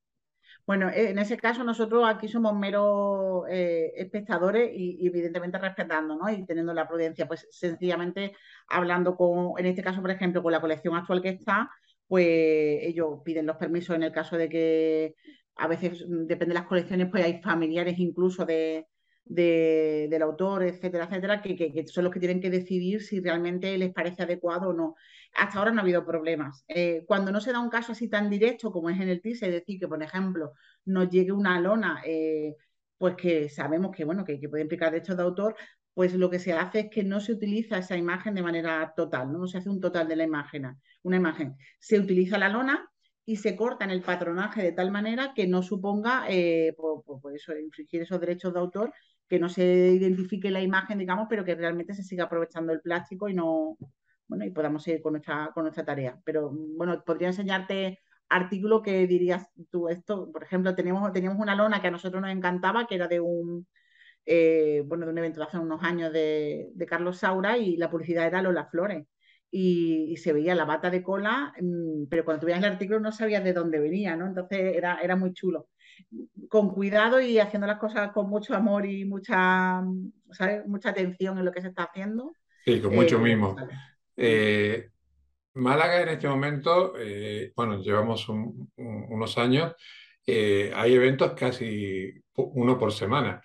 Bueno, 0.66 0.90
eh, 0.90 1.12
en 1.12 1.20
ese 1.20 1.38
caso 1.38 1.64
nosotros 1.64 2.04
aquí 2.06 2.28
somos 2.28 2.54
meros 2.54 3.46
eh, 3.50 3.94
espectadores 3.96 4.70
y, 4.74 5.08
evidentemente 5.08 5.58
respetando, 5.58 6.18
¿no? 6.18 6.30
Y 6.30 6.46
teniendo 6.46 6.74
la 6.74 6.88
prudencia, 6.88 7.26
pues 7.26 7.48
sencillamente 7.50 8.36
hablando 8.68 9.16
con, 9.16 9.54
en 9.58 9.66
este 9.66 9.82
caso, 9.82 10.02
por 10.02 10.12
ejemplo, 10.12 10.44
con 10.44 10.52
la 10.52 10.60
colección 10.60 10.96
actual 10.96 11.22
que 11.22 11.30
está, 11.30 11.70
pues 12.08 12.28
ellos 12.28 13.22
piden 13.24 13.46
los 13.46 13.56
permisos 13.56 13.96
en 13.96 14.04
el 14.04 14.12
caso 14.12 14.38
de 14.38 14.50
que 14.50 15.16
a 15.56 15.68
veces, 15.68 16.06
mm, 16.08 16.26
depende 16.28 16.54
de 16.54 16.60
las 16.60 16.68
colecciones, 16.68 17.08
pues 17.10 17.24
hay 17.24 17.42
familiares 17.42 17.98
incluso 18.00 18.46
de, 18.46 18.88
del 19.30 20.22
autor, 20.22 20.64
etcétera, 20.64 21.06
etcétera, 21.06 21.42
que, 21.42 21.86
son 21.88 22.06
los 22.06 22.14
que 22.14 22.20
tienen 22.20 22.42
que 22.42 22.50
decidir 22.50 23.02
si 23.02 23.20
realmente 23.20 23.78
les 23.78 23.94
parece 23.94 24.24
adecuado 24.24 24.70
o 24.70 24.74
no. 24.74 24.96
Hasta 25.34 25.60
ahora 25.60 25.72
no 25.72 25.80
ha 25.80 25.84
habido 25.84 26.06
problemas. 26.06 26.64
Eh, 26.68 27.04
cuando 27.06 27.32
no 27.32 27.42
se 27.42 27.52
da 27.52 27.60
un 27.60 27.70
caso 27.70 27.92
así 27.92 28.10
tan 28.10 28.30
directo 28.30 28.72
como 28.72 28.90
es 28.90 29.00
en 29.00 29.10
el 29.10 29.22
TIS, 29.22 29.44
es 29.44 29.52
decir, 29.52 29.80
que 29.80 29.88
por 29.88 30.02
ejemplo 30.02 30.54
nos 30.86 31.10
llegue 31.10 31.32
una 31.32 31.60
lona, 31.60 32.02
eh, 32.06 32.56
pues 32.98 33.16
que 33.16 33.50
sabemos 33.50 33.92
que, 33.96 34.06
bueno, 34.06 34.24
que, 34.24 34.40
puede 34.50 34.64
implicar 34.64 34.92
derechos 34.92 35.18
de 35.18 35.24
autor, 35.24 35.56
pues 35.94 36.14
lo 36.14 36.30
que 36.30 36.40
se 36.40 36.54
hace 36.54 36.82
es 36.82 36.90
que 36.90 37.04
no 37.04 37.20
se 37.20 37.34
utiliza 37.34 37.80
esa 37.80 37.98
imagen 37.98 38.36
de 38.36 38.44
manera 38.44 38.94
total, 38.96 39.32
no, 39.32 39.48
se 39.48 39.58
hace 39.58 39.70
un 39.70 39.82
total 39.82 40.08
de 40.08 40.16
la 40.16 40.24
imagen, 40.24 40.78
una 41.04 41.18
imagen. 41.18 41.56
Se 41.80 42.00
utiliza 42.00 42.38
la 42.38 42.50
lona 42.50 42.90
y 43.28 43.36
se 43.36 43.58
corta 43.58 43.84
en 43.84 43.92
el 43.92 44.02
patronaje 44.02 44.64
de 44.64 44.72
tal 44.72 44.90
manera 44.90 45.34
que 45.36 45.48
no 45.48 45.62
suponga 45.62 46.26
eh, 46.30 46.74
por, 46.78 47.04
infringir 47.62 48.02
esos 48.02 48.22
derechos 48.22 48.54
de 48.54 48.60
autor 48.60 48.94
que 49.28 49.40
no 49.40 49.50
se 49.50 49.64
identifique 49.64 50.52
la 50.52 50.62
imagen, 50.62 50.98
digamos, 51.00 51.28
pero 51.30 51.44
que 51.44 51.56
realmente 51.56 51.94
se 51.94 52.04
siga 52.04 52.26
aprovechando 52.26 52.74
el 52.74 52.82
plástico 52.82 53.30
y 53.30 53.34
no, 53.34 53.78
bueno, 54.28 54.46
y 54.46 54.52
podamos 54.52 54.84
seguir 54.84 55.02
con 55.02 55.14
nuestra, 55.14 55.52
con 55.54 55.64
nuestra 55.64 55.86
tarea. 55.86 56.20
Pero 56.26 56.52
bueno, 56.52 57.04
podría 57.06 57.30
enseñarte 57.30 58.00
artículo 58.30 58.82
que 58.82 59.08
dirías 59.08 59.50
tú 59.72 59.90
esto, 59.90 60.32
por 60.32 60.44
ejemplo, 60.44 60.76
teníamos, 60.76 61.12
teníamos 61.14 61.40
una 61.40 61.56
lona 61.56 61.82
que 61.82 61.88
a 61.88 61.92
nosotros 61.92 62.22
nos 62.22 62.32
encantaba, 62.32 62.88
que 62.88 62.96
era 62.96 63.08
de 63.08 63.20
un, 63.20 63.68
eh, 64.26 64.84
bueno, 64.86 65.06
de 65.06 65.12
un 65.14 65.18
evento 65.20 65.40
de 65.40 65.48
hace 65.48 65.58
unos 65.60 65.84
años 65.84 66.12
de, 66.14 66.72
Carlos 66.88 67.20
Saura 67.20 67.58
y 67.58 67.78
la 67.78 67.90
publicidad 67.90 68.28
era 68.28 68.42
Lola 68.42 68.66
Flores. 68.68 69.06
Y, 69.50 70.08
y, 70.12 70.18
se 70.18 70.34
veía 70.34 70.56
la 70.56 70.66
bata 70.66 70.90
de 70.90 71.02
cola, 71.02 71.54
mm, 71.62 72.08
pero 72.10 72.26
cuando 72.26 72.42
tú 72.42 72.48
veías 72.48 72.60
el 72.64 72.72
artículo 72.74 73.00
no 73.00 73.14
sabías 73.14 73.44
de 73.44 73.54
dónde 73.54 73.80
venía, 73.80 74.16
¿no? 74.18 74.28
Entonces 74.28 74.60
era, 74.76 75.00
era 75.02 75.16
muy 75.16 75.34
chulo 75.34 75.70
con 76.50 76.70
cuidado 76.70 77.20
y 77.20 77.40
haciendo 77.40 77.68
las 77.68 77.80
cosas 77.80 78.12
con 78.12 78.30
mucho 78.30 78.56
amor 78.56 78.86
y 78.86 79.06
mucha, 79.06 79.82
mucha 80.66 80.90
atención 80.90 81.38
en 81.38 81.46
lo 81.46 81.52
que 81.52 81.62
se 81.62 81.70
está 81.70 81.84
haciendo. 81.84 82.34
Sí, 82.64 82.82
con 82.82 82.96
mucho 82.96 83.18
eh, 83.18 83.22
mimo. 83.22 83.56
Eh, 84.16 84.90
Málaga 85.54 86.02
en 86.02 86.10
este 86.10 86.28
momento, 86.28 86.94
eh, 86.98 87.52
bueno, 87.56 87.82
llevamos 87.82 88.28
unos 88.30 89.38
años, 89.38 89.74
hay 90.28 90.94
eventos 90.94 91.32
casi 91.34 92.12
uno 92.36 92.78
por 92.78 92.92
semana. 92.92 93.42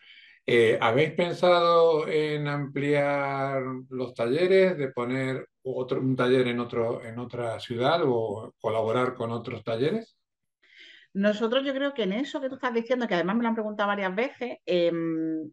¿Habéis 0.80 1.12
pensado 1.12 2.06
en 2.08 2.48
ampliar 2.48 3.62
los 3.88 4.12
talleres, 4.12 4.76
de 4.76 4.88
poner 4.88 5.48
otro, 5.62 6.00
un 6.00 6.16
taller 6.16 6.48
en, 6.48 6.58
otro, 6.58 7.02
en 7.04 7.18
otra 7.18 7.58
ciudad 7.60 8.02
o 8.04 8.52
colaborar 8.60 9.14
con 9.14 9.30
otros 9.30 9.62
talleres? 9.62 10.16
Nosotros 11.14 11.64
yo 11.64 11.74
creo 11.74 11.94
que 11.94 12.04
en 12.04 12.12
eso 12.12 12.40
que 12.40 12.48
tú 12.48 12.54
estás 12.56 12.72
diciendo, 12.72 13.06
que 13.06 13.14
además 13.14 13.36
me 13.36 13.42
lo 13.42 13.48
han 13.48 13.54
preguntado 13.54 13.88
varias 13.88 14.14
veces, 14.14 14.58
em, 14.64 15.50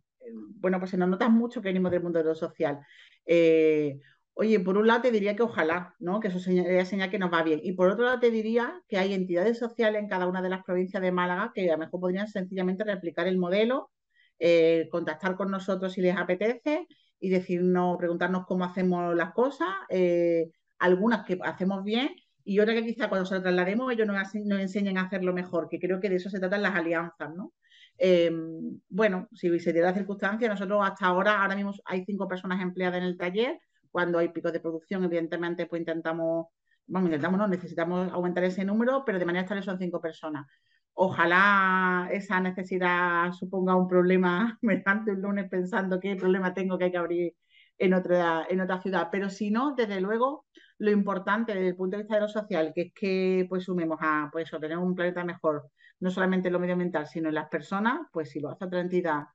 bueno, 0.55 0.79
pues 0.79 0.91
se 0.91 0.97
nos 0.97 1.09
nota 1.09 1.29
mucho 1.29 1.61
que 1.61 1.69
venimos 1.69 1.91
del 1.91 2.03
mundo 2.03 2.19
de 2.19 2.25
lo 2.25 2.35
social. 2.35 2.79
Eh, 3.25 3.99
oye, 4.33 4.59
por 4.59 4.77
un 4.77 4.87
lado 4.87 5.01
te 5.01 5.11
diría 5.11 5.35
que 5.35 5.43
ojalá, 5.43 5.95
¿no? 5.99 6.19
Que 6.19 6.29
eso 6.29 6.39
sería 6.39 6.85
señal 6.85 7.09
que 7.09 7.19
nos 7.19 7.31
va 7.31 7.43
bien. 7.43 7.59
Y 7.63 7.73
por 7.73 7.89
otro 7.89 8.05
lado 8.05 8.19
te 8.19 8.31
diría 8.31 8.81
que 8.87 8.97
hay 8.97 9.13
entidades 9.13 9.57
sociales 9.59 10.01
en 10.01 10.07
cada 10.09 10.27
una 10.27 10.41
de 10.41 10.49
las 10.49 10.63
provincias 10.63 11.01
de 11.03 11.11
Málaga 11.11 11.51
que 11.53 11.69
a 11.69 11.73
lo 11.73 11.79
mejor 11.79 11.99
podrían 11.99 12.27
sencillamente 12.27 12.83
replicar 12.83 13.27
el 13.27 13.37
modelo, 13.37 13.91
eh, 14.39 14.87
contactar 14.91 15.35
con 15.35 15.51
nosotros 15.51 15.93
si 15.93 16.01
les 16.01 16.15
apetece 16.15 16.87
y 17.19 17.29
decirnos, 17.29 17.97
preguntarnos 17.97 18.45
cómo 18.47 18.63
hacemos 18.63 19.13
las 19.15 19.33
cosas, 19.33 19.67
eh, 19.89 20.51
algunas 20.79 21.25
que 21.25 21.37
hacemos 21.43 21.83
bien 21.83 22.09
y 22.49 22.59
otra 22.59 22.73
que 22.73 22.83
quizá 22.83 23.09
cuando 23.09 23.27
se 23.27 23.35
lo 23.35 23.43
traslademos 23.43 23.93
ellos 23.93 24.07
nos, 24.07 24.17
nos 24.45 24.59
enseñen 24.59 24.97
a 24.97 25.03
hacerlo 25.03 25.33
mejor, 25.33 25.69
que 25.69 25.77
creo 25.79 25.99
que 25.99 26.09
de 26.09 26.15
eso 26.15 26.31
se 26.31 26.39
tratan 26.39 26.63
las 26.63 26.73
alianzas, 26.73 27.29
¿no? 27.35 27.53
Em, 27.95 28.79
bueno, 28.89 29.27
si 29.33 29.59
se 29.59 29.71
diera 29.71 29.89
la 29.89 29.93
circunstancia, 29.93 30.49
nosotros 30.49 30.79
hasta 30.83 31.05
ahora, 31.05 31.43
ahora 31.43 31.55
mismo 31.55 31.73
hay 31.85 32.03
cinco 32.05 32.27
personas 32.27 32.59
empleadas 32.59 32.97
en 32.97 33.03
el 33.03 33.17
taller, 33.17 33.59
cuando 33.91 34.17
hay 34.17 34.29
picos 34.29 34.51
de 34.51 34.61
producción, 34.61 35.03
evidentemente, 35.03 35.67
pues 35.67 35.81
intentamos, 35.81 36.47
bueno, 36.87 37.05
intentamos, 37.05 37.37
no, 37.37 37.47
necesitamos 37.47 38.11
aumentar 38.11 38.43
ese 38.43 38.65
número, 38.65 39.03
pero 39.05 39.19
de 39.19 39.25
manera 39.25 39.43
estable 39.43 39.61
son 39.61 39.77
cinco 39.77 40.01
personas. 40.01 40.47
Ojalá 40.93 42.09
esa 42.11 42.39
necesidad 42.39 43.31
suponga 43.33 43.75
un 43.75 43.87
problema, 43.87 44.57
me 44.63 44.83
un 45.05 45.21
lunes 45.21 45.47
pensando 45.49 45.99
qué 45.99 46.15
problema 46.15 46.51
tengo 46.55 46.79
que 46.79 46.85
hay 46.85 46.91
que 46.91 46.97
abrir 46.97 47.35
en 47.77 47.93
otra, 47.93 48.47
en 48.49 48.59
otra 48.61 48.81
ciudad, 48.81 49.09
pero 49.11 49.29
si 49.29 49.51
no, 49.51 49.75
desde 49.75 50.01
luego, 50.01 50.45
lo 50.79 50.91
importante 50.91 51.53
desde 51.53 51.69
el 51.69 51.75
punto 51.75 51.97
de 51.97 52.03
vista 52.03 52.15
de 52.15 52.21
lo 52.21 52.27
social, 52.29 52.71
que 52.73 52.81
es 52.81 52.93
que 52.93 53.45
pues 53.49 53.65
sumemos 53.65 53.99
a 54.01 54.29
pues, 54.31 54.49
tener 54.49 54.77
un 54.77 54.95
planeta 54.95 55.23
mejor, 55.23 55.69
no 55.99 56.09
solamente 56.09 56.47
en 56.47 56.53
lo 56.53 56.59
medioambiental, 56.59 57.07
sino 57.07 57.29
en 57.29 57.35
las 57.35 57.49
personas, 57.49 58.01
pues 58.11 58.29
si 58.31 58.39
lo 58.39 58.49
hace 58.49 58.65
otra 58.65 58.81
entidad 58.81 59.25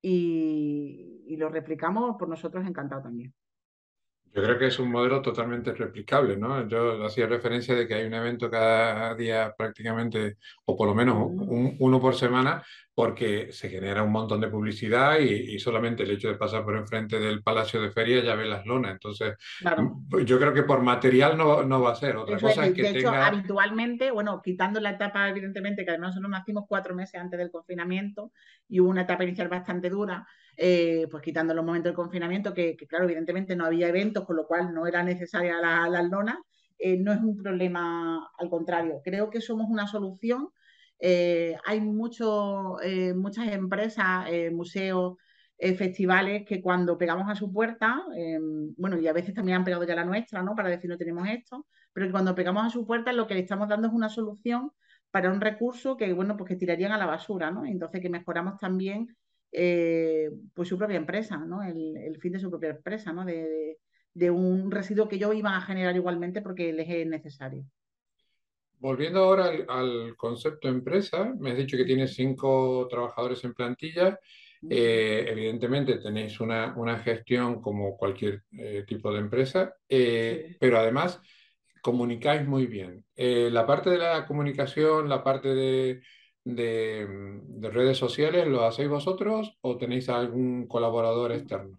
y, 0.00 1.24
y 1.26 1.36
lo 1.36 1.48
replicamos, 1.48 2.16
por 2.18 2.28
nosotros 2.28 2.66
encantado 2.66 3.02
también. 3.02 3.34
Yo 4.34 4.42
creo 4.42 4.58
que 4.58 4.66
es 4.66 4.78
un 4.78 4.90
modelo 4.90 5.20
totalmente 5.20 5.72
replicable, 5.72 6.38
¿no? 6.38 6.66
Yo 6.66 7.04
hacía 7.04 7.26
referencia 7.26 7.74
de 7.74 7.86
que 7.86 7.94
hay 7.94 8.06
un 8.06 8.14
evento 8.14 8.50
cada 8.50 9.14
día 9.14 9.54
prácticamente, 9.56 10.38
o 10.64 10.74
por 10.74 10.88
lo 10.88 10.94
menos 10.94 11.30
uno 11.78 12.00
por 12.00 12.14
semana, 12.14 12.62
porque 12.94 13.52
se 13.52 13.68
genera 13.68 14.02
un 14.02 14.10
montón 14.10 14.40
de 14.40 14.48
publicidad 14.48 15.18
y, 15.18 15.58
solamente 15.58 16.04
el 16.04 16.12
hecho 16.12 16.28
de 16.28 16.36
pasar 16.36 16.64
por 16.64 16.76
enfrente 16.76 17.18
del 17.18 17.42
Palacio 17.42 17.82
de 17.82 17.90
Feria 17.90 18.22
ya 18.22 18.34
ve 18.34 18.46
las 18.46 18.64
lonas. 18.64 18.92
Entonces, 18.92 19.36
pues 20.08 20.24
yo 20.24 20.38
creo 20.38 20.54
que 20.54 20.62
por 20.62 20.82
material 20.82 21.36
no, 21.36 21.62
no 21.62 21.82
va 21.82 21.92
a 21.92 21.96
ser. 21.96 22.16
Otra 22.16 22.38
cosa 22.38 22.66
es, 22.66 22.72
que 22.72 22.82
de 22.82 22.98
hecho, 22.98 23.10
habitualmente, 23.10 24.10
bueno, 24.10 24.40
quitando 24.42 24.80
la 24.80 24.90
etapa, 24.90 25.28
evidentemente, 25.28 25.84
que 25.84 25.90
además 25.90 26.10
nosotros 26.10 26.30
nacimos 26.30 26.64
cuatro 26.66 26.94
meses 26.94 27.20
antes 27.20 27.38
del 27.38 27.50
confinamiento 27.50 28.32
y 28.66 28.80
hubo 28.80 28.88
una 28.88 29.02
etapa 29.02 29.24
inicial 29.24 29.48
bastante 29.48 29.90
dura, 29.90 30.26
eh, 30.64 31.08
pues 31.10 31.24
quitando 31.24 31.54
los 31.54 31.64
momentos 31.64 31.90
de 31.90 31.96
confinamiento, 31.96 32.54
que, 32.54 32.76
claro, 32.88 33.04
evidentemente 33.04 33.56
no 33.56 33.64
había 33.64 33.88
eventos, 33.88 34.24
con 34.24 34.36
lo 34.36 34.46
cual 34.46 34.72
no 34.72 34.86
era 34.86 35.02
necesaria 35.02 35.60
la, 35.60 35.88
la 35.88 36.02
lona, 36.02 36.40
eh, 36.78 36.96
no 36.98 37.12
es 37.12 37.20
un 37.20 37.36
problema, 37.36 38.30
al 38.38 38.48
contrario, 38.48 39.00
creo 39.04 39.28
que 39.28 39.40
somos 39.40 39.66
una 39.68 39.88
solución. 39.88 40.50
Eh, 41.00 41.56
hay 41.66 41.80
mucho, 41.80 42.76
muchas 43.16 43.48
empresas, 43.52 44.26
museos, 44.52 45.16
festivales 45.58 46.44
que 46.46 46.60
cuando 46.62 46.96
pegamos 46.96 47.28
a 47.28 47.34
su 47.34 47.52
puerta, 47.52 48.04
bueno, 48.76 48.98
y 48.98 49.08
a 49.08 49.12
veces 49.12 49.34
también 49.34 49.58
han 49.58 49.64
pegado 49.64 49.84
ya 49.84 49.96
la 49.96 50.04
nuestra, 50.04 50.42
¿no? 50.42 50.54
Para 50.54 50.68
decir 50.68 50.88
no 50.88 50.96
tenemos 50.98 51.28
esto, 51.28 51.66
pero 51.92 52.06
que 52.06 52.12
cuando 52.12 52.34
pegamos 52.36 52.64
a 52.64 52.70
su 52.70 52.86
puerta 52.86 53.12
lo 53.12 53.26
que 53.26 53.34
le 53.34 53.40
estamos 53.40 53.68
dando 53.68 53.88
es 53.88 53.94
una 53.94 54.08
solución 54.08 54.70
para 55.10 55.30
un 55.30 55.40
recurso 55.40 55.96
que, 55.96 56.12
bueno, 56.12 56.36
pues 56.36 56.48
que 56.48 56.56
tirarían 56.56 56.92
a 56.92 56.98
la 56.98 57.06
basura, 57.06 57.50
¿no? 57.50 57.64
Entonces 57.66 58.00
que 58.00 58.08
mejoramos 58.08 58.58
también 58.58 59.08
eh, 59.54 60.30
pues 60.54 60.68
su 60.68 60.78
propia 60.78 60.96
empresa, 60.96 61.36
¿no? 61.36 61.62
El, 61.62 62.18
fin 62.20 62.32
de 62.32 62.40
su 62.40 62.48
propia 62.48 62.70
empresa, 62.70 63.12
¿no? 63.12 63.24
De, 63.24 63.78
un 64.30 64.70
residuo 64.70 65.08
que 65.08 65.18
yo 65.18 65.32
iban 65.32 65.54
a 65.54 65.60
generar 65.60 65.94
igualmente 65.94 66.42
porque 66.42 66.72
les 66.72 66.88
es 66.88 67.06
necesario. 67.06 67.64
Volviendo 68.78 69.20
ahora 69.20 69.50
al, 69.68 70.16
concepto 70.16 70.68
empresa, 70.68 71.34
me 71.38 71.52
has 71.52 71.56
dicho 71.56 71.76
que 71.76 71.84
tienes 71.84 72.14
cinco 72.14 72.86
trabajadores 72.90 73.44
en 73.44 73.54
plantilla. 73.54 74.18
Eh, 74.68 75.26
evidentemente 75.28 75.98
tenéis 75.98 76.40
una, 76.40 76.98
gestión 76.98 77.60
como 77.60 77.96
cualquier 77.96 78.44
eh, 78.52 78.84
tipo 78.86 79.12
de 79.12 79.18
empresa, 79.18 79.74
pero 79.88 80.78
además 80.78 81.20
comunicáis 81.82 82.46
muy 82.46 82.66
bien. 82.66 83.04
la 83.16 83.66
parte 83.66 83.90
de 83.90 83.98
la 83.98 84.26
comunicación, 84.26 85.08
la 85.08 85.22
parte 85.22 85.54
de, 85.54 86.02
de, 86.44 87.06
redes 87.60 87.98
sociales 87.98 88.46
lo 88.46 88.64
hacéis 88.64 88.88
vosotros 88.88 89.56
o 89.60 89.76
tenéis 89.76 90.08
algún 90.08 90.66
colaborador 90.66 91.32
externo? 91.32 91.78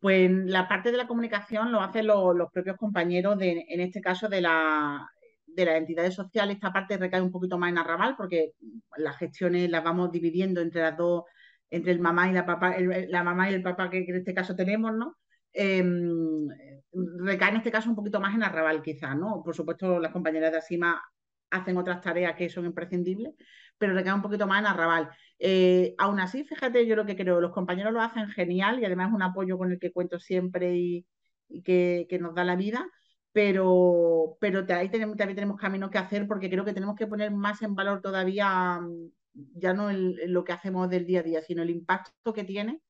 Pues 0.00 0.30
la 0.30 0.68
parte 0.68 0.92
de 0.92 0.96
la 0.96 1.08
comunicación 1.08 1.72
lo 1.72 1.80
hacen 1.80 2.06
los 2.06 2.50
propios 2.52 2.76
compañeros, 2.76 3.38
de, 3.38 3.64
en 3.68 3.80
este 3.80 4.00
caso 4.00 4.28
de, 4.28 4.40
la, 4.40 5.10
de 5.46 5.64
las 5.64 5.76
entidades 5.76 6.14
sociales. 6.14 6.56
Esta 6.56 6.72
parte 6.72 6.96
recae 6.96 7.20
un 7.20 7.32
poquito 7.32 7.58
más 7.58 7.70
en 7.70 7.78
Arrabal 7.78 8.14
porque 8.16 8.52
las 8.96 9.16
gestiones 9.16 9.68
las 9.70 9.82
vamos 9.82 10.12
dividiendo 10.12 10.60
entre 10.60 10.82
las 10.82 10.96
dos, 10.96 11.24
entre 11.70 11.92
el 11.92 12.00
mamá 12.00 12.30
y 12.30 12.32
la 12.32 12.46
papá, 12.46 12.76
la 12.78 13.24
mamá 13.24 13.50
y 13.50 13.54
el 13.54 13.62
papá 13.62 13.90
que, 13.90 13.98
en 13.98 14.16
este 14.16 14.34
caso 14.34 14.54
tenemos, 14.54 14.94
¿no? 14.94 15.16
em, 15.52 16.48
recae 16.92 17.50
en 17.50 17.56
este 17.56 17.70
caso 17.72 17.90
un 17.90 17.96
poquito 17.96 18.20
más 18.20 18.34
en 18.34 18.42
Arrabal, 18.42 18.82
quizás, 18.82 19.16
¿no? 19.16 19.42
Por 19.44 19.54
supuesto, 19.54 19.98
las 19.98 20.12
compañeras 20.12 20.52
de 20.52 20.58
Asima 20.58 21.02
hacen 21.50 21.76
otras 21.76 22.00
tareas 22.00 22.34
que 22.36 22.48
son 22.48 22.66
imprescindibles, 22.66 23.34
pero 23.78 23.94
recae 23.94 24.14
un 24.14 24.22
poquito 24.22 24.46
más 24.46 24.60
en 24.60 24.66
Arrabal. 24.66 25.10
Eh, 25.38 25.94
aún 25.98 26.20
así, 26.20 26.44
fíjate, 26.44 26.86
yo 26.86 26.96
lo 26.96 27.06
que 27.06 27.16
creo, 27.16 27.40
los 27.40 27.52
compañeros 27.52 27.92
lo 27.92 28.00
hacen 28.02 28.28
genial 28.28 28.80
y 28.80 28.84
además 28.84 29.08
es 29.08 29.14
un 29.14 29.22
apoyo 29.22 29.56
con 29.58 29.72
el 29.72 29.78
que 29.78 29.92
cuento 29.92 30.18
siempre 30.18 30.76
y, 30.76 31.06
que, 31.64 32.18
nos 32.20 32.34
da 32.34 32.44
la 32.44 32.56
vida, 32.56 32.86
pero, 33.32 34.36
pero 34.40 34.66
ahí 34.74 34.90
tenemos, 34.90 35.16
también 35.16 35.36
tenemos 35.36 35.58
camino 35.60 35.90
que 35.90 35.98
hacer 35.98 36.26
porque 36.26 36.50
creo 36.50 36.64
que 36.64 36.74
tenemos 36.74 36.96
que 36.96 37.06
poner 37.06 37.30
más 37.30 37.62
en 37.62 37.74
valor 37.74 38.02
todavía 38.02 38.80
mm, 38.80 39.10
ya 39.54 39.74
no 39.74 39.90
lo 39.92 40.44
que 40.44 40.52
hacemos 40.52 40.90
del 40.90 41.06
día 41.06 41.20
a 41.20 41.22
día, 41.22 41.42
sino 41.42 41.62
el 41.62 41.70
impacto 41.70 42.32
que 42.32 42.44
tiene 42.44 42.80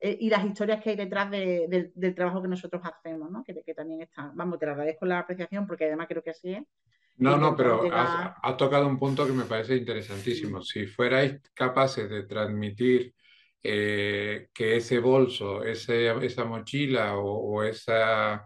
eh, 0.00 0.18
y 0.20 0.28
las 0.28 0.44
historias 0.44 0.82
que 0.82 0.90
hay 0.90 0.96
detrás 0.96 1.30
del 1.30 2.14
trabajo 2.14 2.42
que 2.42 2.48
nosotros 2.48 2.82
hacemos, 2.84 3.30
¿no? 3.30 3.42
Que, 3.42 3.74
también 3.74 4.02
está. 4.02 4.30
Vamos, 4.34 4.58
te 4.58 4.66
agradezco 4.66 5.06
la 5.06 5.20
apreciación 5.20 5.66
porque 5.66 5.86
además 5.86 6.08
creo 6.08 6.22
que 6.22 6.30
así 6.30 6.52
es. 6.52 6.64
No, 7.16 7.36
no, 7.36 7.56
pero 7.56 7.82
has, 7.92 8.56
tocado 8.56 8.88
un 8.88 8.98
punto 8.98 9.26
que 9.26 9.32
me 9.32 9.44
parece 9.44 9.76
interesantísimo. 9.76 10.62
Si 10.62 10.86
fuerais 10.86 11.40
capaces 11.54 12.10
de 12.10 12.24
transmitir 12.24 13.14
eh, 13.62 14.48
que 14.52 14.76
ese 14.76 14.98
bolso, 14.98 15.62
esa 15.62 16.44
mochila 16.44 17.16
o, 17.16 17.62
esa 17.62 18.44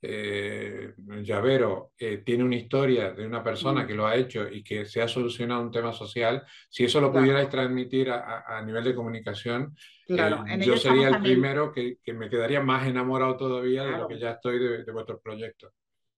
eh, 0.00 0.94
llavero 1.22 1.92
eh, 1.98 2.18
tiene 2.18 2.44
una 2.44 2.56
historia 2.56 3.12
de 3.12 3.26
una 3.26 3.42
persona 3.42 3.86
que 3.86 3.94
lo 3.94 4.06
ha 4.06 4.16
hecho 4.16 4.48
y 4.48 4.62
que 4.62 4.86
se 4.86 5.02
ha 5.02 5.08
solucionado 5.08 5.62
un 5.62 5.70
tema 5.70 5.92
social, 5.92 6.42
si 6.70 6.84
eso 6.84 7.00
lo 7.00 7.12
pudierais 7.12 7.50
transmitir 7.50 8.10
a, 8.10 8.62
nivel 8.64 8.84
de 8.84 8.94
comunicación, 8.94 9.76
yo 10.08 10.76
sería 10.78 11.08
el 11.08 11.20
primero 11.20 11.70
que, 11.70 11.98
me 12.14 12.30
quedaría 12.30 12.62
más 12.62 12.86
enamorado 12.86 13.36
todavía 13.36 13.84
de 13.84 13.98
lo 13.98 14.08
que 14.08 14.18
ya 14.18 14.32
estoy 14.32 14.58
de, 14.58 14.84
de 14.84 14.92
vuestro 14.92 15.20
proyecto. 15.20 15.70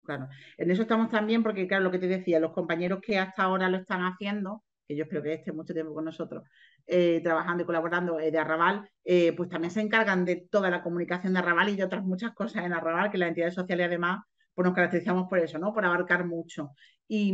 Claro, 0.08 0.30
en 0.58 0.72
eso 0.72 0.84
estamos 0.84 1.10
también 1.10 1.44
porque, 1.44 1.68
claro, 1.68 1.84
lo 1.84 1.92
que 1.92 2.00
te 2.00 2.08
decía, 2.08 2.40
los 2.40 2.54
compañeros 2.54 3.02
que 3.02 3.18
hasta 3.20 3.44
ahora 3.44 3.68
lo 3.70 3.76
están 3.76 4.04
haciendo, 4.04 4.64
que 4.88 4.96
yo 4.96 5.04
espero 5.04 5.22
que 5.22 5.34
estén 5.34 5.54
mucho 5.54 5.74
tiempo 5.74 5.94
con 5.94 6.06
nosotros, 6.06 6.44
eh, 6.86 7.20
trabajando 7.22 7.64
y 7.64 7.66
colaborando 7.66 8.18
eh, 8.18 8.32
de 8.32 8.38
Arrabal, 8.40 8.90
eh, 9.04 9.34
pues 9.34 9.50
también 9.50 9.70
se 9.70 9.82
encargan 9.82 10.24
de 10.24 10.48
toda 10.50 10.70
la 10.70 10.82
comunicación 10.82 11.34
de 11.34 11.40
Arrabal 11.40 11.68
y 11.68 11.76
de 11.76 11.84
otras 11.84 12.06
muchas 12.06 12.34
cosas 12.34 12.64
en 12.64 12.72
Arrabal, 12.72 13.12
que 13.12 13.18
las 13.18 13.28
entidades 13.28 13.54
sociales 13.54 13.88
además 13.88 14.22
pues 14.54 14.66
nos 14.66 14.74
caracterizamos 14.74 15.28
por 15.30 15.40
eso, 15.40 15.60
¿no? 15.60 15.74
Por 15.74 15.86
abarcar 15.86 16.26
mucho. 16.26 16.72
Y, 17.08 17.32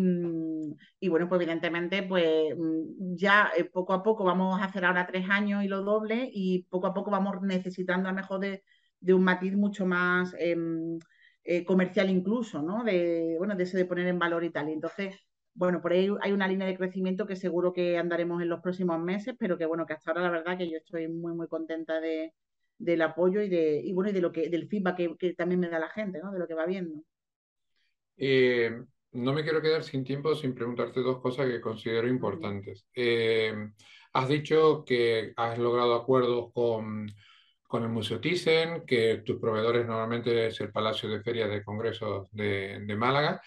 bueno, 1.10 1.30
pues 1.30 1.39
evidentemente, 1.42 2.03
pues 2.03 2.56
mm, 2.58 3.15
ya 3.15 3.51
poco 3.72 3.94
a 3.94 4.01
poco 4.03 4.24
vamos 4.24 4.60
a 4.60 4.65
hacer 4.65 4.84
ahora 4.84 5.06
tres 5.08 5.30
años 5.30 5.63
y 5.63 5.68
lo 5.68 5.84
doble 5.84 6.30
y 6.34 6.63
poco 6.70 6.88
a 6.88 6.94
poco 6.94 7.12
vamos 7.12 7.42
necesitando 7.44 8.10
a 8.10 8.13
mejor 8.13 8.39
de, 8.39 8.63
de 9.00 9.13
un 9.13 9.24
matiz 9.24 9.53
mucho 9.56 9.86
más 9.86 10.36
em, 10.39 10.98
eh, 11.44 11.66
comercial 11.66 12.10
incluso, 12.10 12.62
¿no? 12.62 12.84
De, 12.84 13.36
bueno, 13.38 13.56
de 13.56 13.64
ese 13.64 13.78
de 13.78 13.86
poner 13.86 14.08
en 14.08 14.20
valor 14.20 14.44
y 14.44 14.50
tal. 14.50 14.70
Y 14.70 14.74
entonces, 14.74 15.16
bueno, 15.54 15.82
por 15.82 15.92
ahí 15.92 16.10
hay 16.22 16.32
una 16.32 16.48
línea 16.48 16.68
de 16.68 16.78
crecimiento 16.78 17.28
que 17.28 17.36
seguro 17.36 17.74
que 17.74 17.98
andaremos 17.98 18.42
en 18.42 18.50
los 18.50 18.62
próximos 18.62 19.00
meses, 19.00 19.36
pero 19.38 19.58
que 19.58 19.66
bueno, 19.66 19.86
que 19.86 19.94
hasta 19.94 20.12
ahora 20.12 20.24
la 20.24 20.30
verdad 20.30 20.58
que 20.58 20.70
yo 20.70 20.78
estoy 20.78 21.08
muy, 21.08 21.34
muy 21.34 21.48
contenta 21.48 22.00
de, 22.00 22.34
del 22.78 23.02
apoyo 23.02 23.42
y 23.42 23.50
de, 23.50 23.82
y 23.84 23.94
bueno, 23.94 24.10
y 24.10 24.14
de 24.14 24.22
lo 24.22 24.32
que, 24.32 24.50
del 24.50 24.68
feedback 24.68 25.18
que, 25.18 25.34
también 25.34 25.60
me 25.60 25.70
da 25.70 25.80
la 25.80 25.90
gente, 25.90 26.20
¿no? 26.20 26.32
De 26.32 26.40
lo 26.40 26.48
que 26.48 26.54
va 26.54 26.66
viendo. 26.66 27.04
Eh, 28.18 28.72
no 29.12 29.34
me 29.34 29.44
quiero 29.44 29.62
quedar 29.62 29.84
sin 29.84 30.04
tiempo 30.04 30.36
sin 30.36 30.56
preguntarte 30.56 31.02
dos 31.02 31.22
cosas 31.22 31.48
que 31.48 31.62
considero 31.62 32.08
importantes. 32.08 32.88
Eh, 32.96 33.54
has 34.14 34.28
dicho 34.28 34.84
que 34.86 35.34
has 35.36 35.58
logrado 35.58 35.94
acuerdos 35.94 36.52
con 36.54 37.08
con 37.74 37.82
el 37.82 37.89
Museo 37.89 38.22
Thyssen, 38.22 38.86
que 38.86 39.24
tus 39.25 39.39
proveedores 39.39 39.88
normalmente 39.88 40.46
es 40.46 40.62
el 40.62 40.72
Palacio 40.72 41.10
de 41.10 41.24
Ferias 41.24 41.50
de 41.50 41.63
Congresos 41.63 42.30
de, 42.32 42.96
Málaga. 42.96 43.42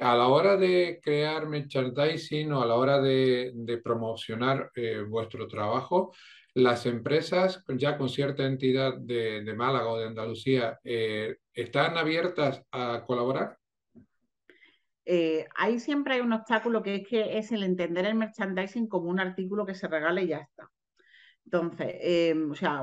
A 0.00 0.14
la 0.14 0.28
hora 0.28 0.58
de 0.58 1.00
crear 1.02 1.46
merchandising 1.46 2.52
o 2.52 2.60
a 2.60 2.66
la 2.66 2.74
hora 2.74 3.00
de, 3.00 3.80
promocionar 3.82 4.70
eh, 4.74 5.00
vuestro 5.08 5.48
trabajo, 5.48 6.12
las 6.52 6.84
empresas 6.84 7.64
ya 7.68 7.96
con 7.96 8.10
cierta 8.10 8.44
entidad 8.44 8.98
de, 8.98 9.50
Málaga 9.56 9.88
o 9.88 9.98
de 9.98 10.08
Andalucía, 10.08 10.78
eh, 10.84 11.36
¿están 11.54 11.96
abiertas 11.96 12.62
a 12.72 13.02
colaborar? 13.06 13.56
Eh, 15.06 15.48
ahí 15.56 15.78
siempre 15.78 16.16
hay 16.16 16.20
un 16.20 16.34
obstáculo 16.34 16.82
que 16.82 16.96
es 16.96 17.08
que 17.08 17.38
es 17.38 17.50
el 17.50 17.62
entender 17.62 18.04
el 18.04 18.14
merchandising 18.14 18.88
como 18.88 19.08
un 19.08 19.20
artículo 19.20 19.64
que 19.64 19.74
se 19.74 19.88
regala 19.88 20.20
y 20.20 20.26
ya 20.26 20.40
está. 20.40 20.70
Entonces, 21.44 21.96
em, 22.00 22.50
o 22.50 22.54
sea, 22.54 22.82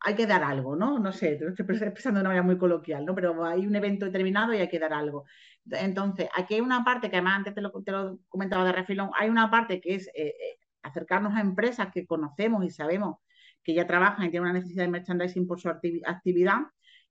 hay 0.00 0.14
que 0.14 0.26
dar 0.26 0.42
algo, 0.42 0.74
¿no? 0.74 0.98
No 0.98 1.12
sé, 1.12 1.34
estoy 1.34 1.66
pensando 1.66 2.18
de 2.18 2.22
una 2.22 2.30
manera 2.30 2.42
muy 2.42 2.56
coloquial, 2.56 3.04
¿no? 3.04 3.14
Pero 3.14 3.44
hay 3.44 3.66
un 3.66 3.76
evento 3.76 4.06
determinado 4.06 4.54
y 4.54 4.58
hay 4.58 4.68
que 4.68 4.78
dar 4.78 4.92
algo. 4.94 5.24
Entonces, 5.70 6.28
aquí 6.34 6.54
hay 6.54 6.60
una 6.60 6.84
parte 6.84 7.10
que 7.10 7.16
además 7.16 7.38
antes 7.38 7.54
te 7.54 7.60
lo, 7.60 7.70
te 7.82 7.92
lo 7.92 8.18
comentaba 8.28 8.64
de 8.64 8.72
refilón, 8.72 9.10
hay 9.18 9.28
una 9.28 9.50
parte 9.50 9.80
que 9.80 9.96
es 9.96 10.08
eh, 10.08 10.28
eh, 10.28 10.58
acercarnos 10.82 11.34
a 11.34 11.40
empresas 11.40 11.88
que 11.92 12.06
conocemos 12.06 12.64
y 12.64 12.70
sabemos 12.70 13.18
que 13.62 13.74
ya 13.74 13.86
trabajan 13.86 14.26
y 14.26 14.30
tienen 14.30 14.50
una 14.50 14.58
necesidad 14.58 14.84
de 14.84 14.90
merchandising 14.90 15.46
por 15.46 15.60
su 15.60 15.68
actividad 15.68 16.60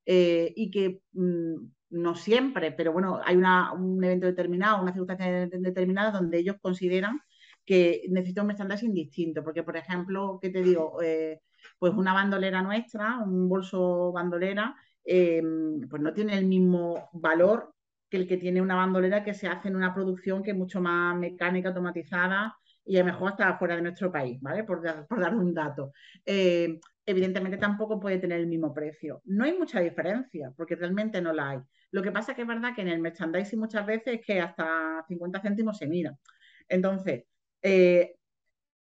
eh, 0.06 0.52
y 0.56 0.70
que 0.70 1.00
mm, 1.12 1.54
no 1.90 2.14
siempre, 2.14 2.72
pero 2.72 2.92
bueno, 2.92 3.20
hay 3.24 3.36
un 3.36 4.02
evento 4.02 4.26
determinado, 4.26 4.82
una 4.82 4.92
circunstancia 4.92 5.46
determinada 5.46 6.10
donde 6.10 6.38
ellos 6.38 6.56
consideran 6.60 7.20
que 7.64 8.02
necesita 8.10 8.42
un 8.42 8.48
merchandising 8.48 8.94
distinto, 8.94 9.42
porque 9.42 9.62
por 9.62 9.76
ejemplo, 9.76 10.38
¿qué 10.40 10.50
te 10.50 10.62
digo? 10.62 11.02
Eh, 11.02 11.40
pues 11.78 11.94
una 11.94 12.12
bandolera 12.12 12.62
nuestra, 12.62 13.18
un 13.18 13.48
bolso 13.48 14.12
bandolera, 14.12 14.74
em, 15.04 15.80
pues 15.88 16.02
no 16.02 16.12
tiene 16.12 16.36
el 16.38 16.46
mismo 16.46 17.10
valor 17.12 17.74
que 18.08 18.18
el 18.18 18.28
que 18.28 18.36
tiene 18.36 18.60
una 18.62 18.76
bandolera 18.76 19.24
que 19.24 19.34
se 19.34 19.48
hace 19.48 19.68
en 19.68 19.76
una 19.76 19.94
producción 19.94 20.42
que 20.42 20.50
es 20.52 20.56
mucho 20.56 20.80
más 20.80 21.16
mecánica, 21.16 21.68
automatizada 21.68 22.56
y 22.84 22.96
a 22.96 23.00
lo 23.00 23.06
mejor 23.06 23.30
hasta 23.30 23.56
fuera 23.58 23.76
de 23.76 23.82
nuestro 23.82 24.12
país, 24.12 24.38
¿vale? 24.40 24.64
Por, 24.64 24.82
dar 24.82 25.34
un 25.34 25.54
dato. 25.54 25.92
Eh, 26.24 26.78
evidentemente 27.06 27.56
tampoco 27.56 27.98
puede 27.98 28.18
tener 28.18 28.40
el 28.40 28.46
mismo 28.46 28.74
precio. 28.74 29.22
No 29.24 29.44
hay 29.44 29.56
mucha 29.56 29.80
diferencia, 29.80 30.52
porque 30.56 30.76
realmente 30.76 31.20
no 31.20 31.32
la 31.32 31.50
hay. 31.50 31.58
Lo 31.90 32.02
que 32.02 32.12
pasa 32.12 32.34
que 32.34 32.42
es 32.42 32.48
verdad 32.48 32.74
que 32.74 32.82
en 32.82 32.88
el 32.88 33.00
merchandising 33.00 33.58
muchas 33.58 33.86
veces 33.86 34.20
es 34.20 34.26
que 34.26 34.40
hasta 34.40 35.04
50 35.08 35.40
céntimos 35.40 35.78
se 35.78 35.86
mira. 35.86 36.14
Entonces, 36.68 37.24
eh, 37.64 38.14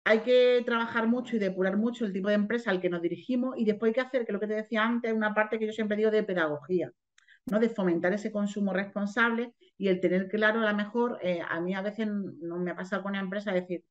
hay 0.06 0.20
que 0.22 0.64
trabajar 0.66 1.08
mucho 1.08 1.36
y 1.36 1.40
depurar 1.40 1.78
mucho 1.78 2.06
el 2.06 2.14
tipo 2.14 2.30
de 2.30 2.36
empresa 2.36 2.72
al 2.72 2.82
que 2.82 2.90
nos 2.90 3.02
dirigimos 3.02 3.56
y 3.58 3.66
después 3.66 3.90
hay 3.90 3.94
que 3.94 4.02
hacer, 4.02 4.26
que 4.26 4.32
lo 4.32 4.40
que 4.40 4.48
te 4.48 4.56
decía 4.56 4.84
antes, 4.84 5.14
una 5.14 5.34
parte 5.34 5.60
que 5.60 5.68
yo 5.68 5.74
siempre 5.74 5.98
digo 5.98 6.10
de 6.10 6.24
pedagogía, 6.24 6.92
¿no? 7.48 7.60
de 7.60 7.70
fomentar 7.70 8.14
ese 8.14 8.32
consumo 8.32 8.74
responsable 8.74 9.54
y 9.78 9.90
el 9.90 10.00
tener 10.00 10.30
claro, 10.30 10.62
a 10.62 10.72
lo 10.72 10.78
mejor, 10.78 11.20
eh, 11.22 11.42
a 11.48 11.60
mí 11.60 11.76
a 11.76 11.82
veces 11.82 12.08
no 12.08 12.58
me 12.60 12.72
ha 12.72 12.76
pasado 12.76 13.04
con 13.04 13.12
una 13.12 13.20
empresa 13.20 13.52
decir, 13.52 13.84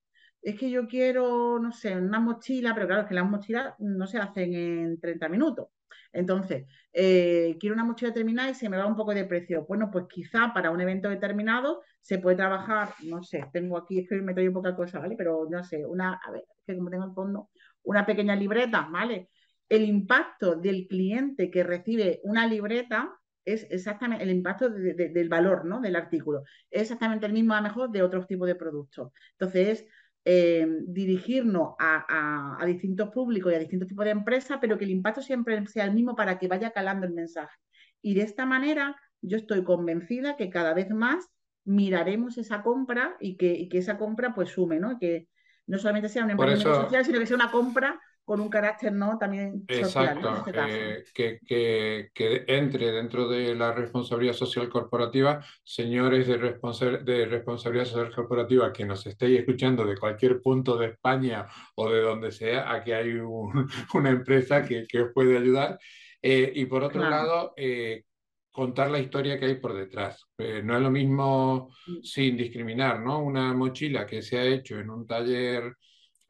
es 0.42 0.58
que 0.58 0.70
yo 0.70 0.88
quiero, 0.88 1.58
no 1.60 1.72
sé, 1.72 1.94
una 1.96 2.18
mochila, 2.18 2.74
pero 2.74 2.86
claro, 2.86 3.02
es 3.02 3.08
que 3.08 3.14
las 3.14 3.28
mochilas 3.28 3.74
no 3.78 4.06
se 4.06 4.18
hacen 4.18 4.54
en 4.54 4.98
30 4.98 5.28
minutos. 5.28 5.68
Entonces, 6.12 6.66
eh, 6.92 7.56
quiero 7.60 7.74
una 7.74 7.84
mochila 7.84 8.10
determinada 8.10 8.50
y 8.50 8.54
se 8.54 8.68
me 8.68 8.76
va 8.76 8.86
un 8.86 8.96
poco 8.96 9.14
de 9.14 9.24
precio. 9.24 9.64
Bueno, 9.66 9.90
pues 9.90 10.06
quizá 10.08 10.52
para 10.54 10.70
un 10.70 10.80
evento 10.80 11.08
determinado 11.08 11.82
se 12.00 12.18
puede 12.18 12.36
trabajar, 12.36 12.94
no 13.04 13.22
sé, 13.22 13.44
tengo 13.52 13.76
aquí, 13.76 14.00
es 14.00 14.08
que 14.08 14.16
me 14.16 14.34
traigo 14.34 14.54
poca 14.54 14.74
cosa, 14.76 14.98
¿vale? 14.98 15.14
Pero 15.16 15.46
no 15.50 15.62
sé, 15.64 15.84
una, 15.86 16.14
a 16.14 16.30
ver, 16.30 16.44
que 16.66 16.76
como 16.76 16.90
tengo 16.90 17.04
el 17.04 17.12
fondo, 17.14 17.50
una 17.82 18.06
pequeña 18.06 18.36
libreta, 18.36 18.88
¿vale? 18.90 19.28
El 19.68 19.84
impacto 19.84 20.56
del 20.56 20.86
cliente 20.88 21.50
que 21.50 21.62
recibe 21.62 22.20
una 22.24 22.46
libreta 22.46 23.16
es 23.44 23.66
exactamente 23.70 24.24
el 24.24 24.30
impacto 24.30 24.68
del 24.70 25.28
valor, 25.28 25.64
¿no? 25.64 25.80
Del 25.80 25.96
artículo. 25.96 26.42
Es 26.70 26.82
exactamente 26.82 27.26
el 27.26 27.32
mismo, 27.32 27.54
a 27.54 27.58
lo 27.58 27.62
mejor, 27.68 27.90
de 27.90 28.02
otros 28.02 28.26
tipos 28.26 28.46
de 28.46 28.54
productos. 28.54 29.12
Entonces, 29.32 29.86
eh, 30.32 30.64
dirigirnos 30.86 31.74
a, 31.80 32.62
distintos 32.64 33.08
públicos 33.08 33.50
y 33.50 33.56
a 33.56 33.58
distintos 33.58 33.88
tipos 33.88 34.04
de 34.04 34.12
empresas, 34.12 34.58
pero 34.60 34.78
que 34.78 34.84
el 34.84 34.92
impacto 34.92 35.22
siempre 35.22 35.66
sea 35.66 35.86
el 35.86 35.92
mismo 35.92 36.14
para 36.14 36.38
que 36.38 36.46
vaya 36.46 36.70
calando 36.70 37.04
el 37.04 37.12
mensaje. 37.12 37.58
Y 38.00 38.14
de 38.14 38.22
esta 38.22 38.46
manera 38.46 38.94
yo 39.20 39.38
estoy 39.38 39.64
convencida 39.64 40.36
que 40.36 40.48
cada 40.48 40.72
vez 40.72 40.88
más 40.90 41.28
miraremos 41.64 42.38
esa 42.38 42.62
compra 42.62 43.16
y 43.18 43.36
que, 43.36 43.68
esa 43.72 43.98
compra 43.98 44.32
pues 44.32 44.50
sume, 44.50 44.78
¿no? 44.78 45.00
Que 45.00 45.26
no 45.66 45.78
solamente 45.78 46.08
sea 46.08 46.22
un 46.22 46.30
emprendimiento 46.30 46.80
social, 46.80 47.04
sino 47.04 47.18
que 47.18 47.26
sea 47.26 47.34
una 47.34 47.50
compra 47.50 48.00
con 48.30 48.38
un 48.38 48.48
carácter 48.48 48.92
no 48.92 49.18
también 49.18 49.64
social. 49.68 50.18
Exacto, 50.18 50.44
este 50.46 51.00
eh, 51.00 51.40
que, 51.44 52.10
que, 52.14 52.44
entre 52.46 52.92
dentro 52.92 53.28
de 53.28 53.56
la 53.56 53.72
responsabilidad 53.72 54.34
social 54.34 54.68
corporativa, 54.68 55.44
señores 55.64 56.28
de, 56.28 56.38
de 56.38 57.26
responsabilidad 57.26 57.86
social 57.86 58.14
corporativa 58.14 58.72
que 58.72 58.84
nos 58.84 59.04
estéis 59.04 59.40
escuchando 59.40 59.84
de 59.84 59.96
cualquier 59.96 60.40
punto 60.40 60.76
de 60.76 60.90
España 60.90 61.44
o 61.74 61.90
de 61.90 62.02
donde 62.02 62.30
sea, 62.30 62.72
aquí 62.72 62.92
hay 62.92 63.14
una 63.94 64.10
empresa 64.10 64.64
que, 64.64 64.86
que, 64.86 65.00
os 65.00 65.12
puede 65.12 65.36
ayudar. 65.36 65.76
Eh, 66.22 66.52
y 66.54 66.66
por 66.66 66.84
otro 66.84 67.10
lado, 67.10 67.52
eh, 67.56 68.04
contar 68.52 68.92
la 68.92 69.00
historia 69.00 69.40
que 69.40 69.46
hay 69.46 69.56
por 69.56 69.74
detrás. 69.74 70.24
no 70.38 70.76
es 70.76 70.80
lo 70.80 70.90
mismo, 70.92 71.68
mm. 71.84 72.02
sin 72.04 72.36
discriminar, 72.36 73.00
¿no? 73.00 73.24
Una 73.24 73.52
mochila 73.54 74.06
que 74.06 74.22
se 74.22 74.38
ha 74.38 74.44
hecho 74.44 74.78
en 74.78 74.88
un 74.88 75.04
taller 75.04 75.74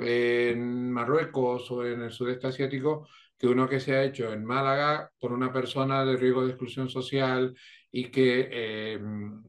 en 0.00 0.90
Marruecos 0.90 1.70
o 1.70 1.84
en 1.84 2.02
el 2.02 2.10
sudeste 2.10 2.48
asiático 2.48 3.06
que 3.40 3.46
uno 3.46 3.66
que 3.66 3.80
se 3.80 3.96
ha 3.96 4.04
hecho 4.04 4.34
en 4.34 4.44
Málaga 4.44 5.10
por 5.18 5.32
una 5.32 5.50
persona 5.50 6.04
de 6.04 6.18
riesgo 6.18 6.44
de 6.44 6.50
exclusión 6.50 6.90
social 6.90 7.56
y 7.90 8.10
que 8.10 8.48
eh, 8.52 9.00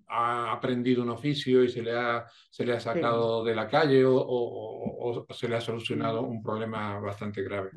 ha 0.08 0.54
aprendido 0.54 1.04
un 1.04 1.10
oficio 1.10 1.62
y 1.62 1.68
se 1.68 1.82
le 1.82 1.92
ha, 1.92 2.26
se 2.50 2.66
le 2.66 2.74
ha 2.74 2.80
sacado 2.80 3.44
de 3.44 3.54
la 3.54 3.68
calle 3.68 4.04
o, 4.06 5.28
se 5.30 5.50
le 5.50 5.58
ha 5.58 5.62
solucionado 5.62 6.24
un 6.24 6.42
problema 6.42 7.00
bastante 7.00 7.44
grave. 7.44 7.72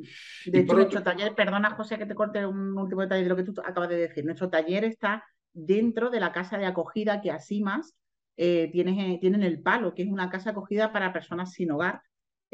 De 0.47 0.61
hecho, 0.61 0.75
nuestro 0.75 1.03
taller, 1.03 1.35
perdona 1.35 1.75
José 1.75 1.99
que 1.99 2.07
te 2.07 2.15
corte 2.15 2.47
un 2.47 2.79
último 2.79 3.01
detalle 3.01 3.25
de 3.25 3.29
lo 3.29 3.37
que 3.37 3.43
tú 3.43 3.53
acabas 3.65 3.89
de 3.89 3.97
decir, 3.97 4.25
nuestro 4.25 4.49
taller 4.49 4.85
está 4.85 5.25
dentro 5.53 6.11
de 6.11 6.21
la 6.21 6.31
casa 6.31 6.59
de 6.59 6.67
acogida 6.67 7.21
que 7.21 7.33
Asimas 7.33 7.97
eh, 8.37 8.71
tiene, 8.73 9.19
tiene 9.21 9.37
en 9.39 9.43
el 9.43 9.61
Palo, 9.63 9.95
que 9.95 10.03
es 10.03 10.09
una 10.09 10.31
casa 10.31 10.51
acogida 10.51 10.93
para 10.93 11.13
personas 11.13 11.53
sin 11.53 11.73
hogar 11.73 12.03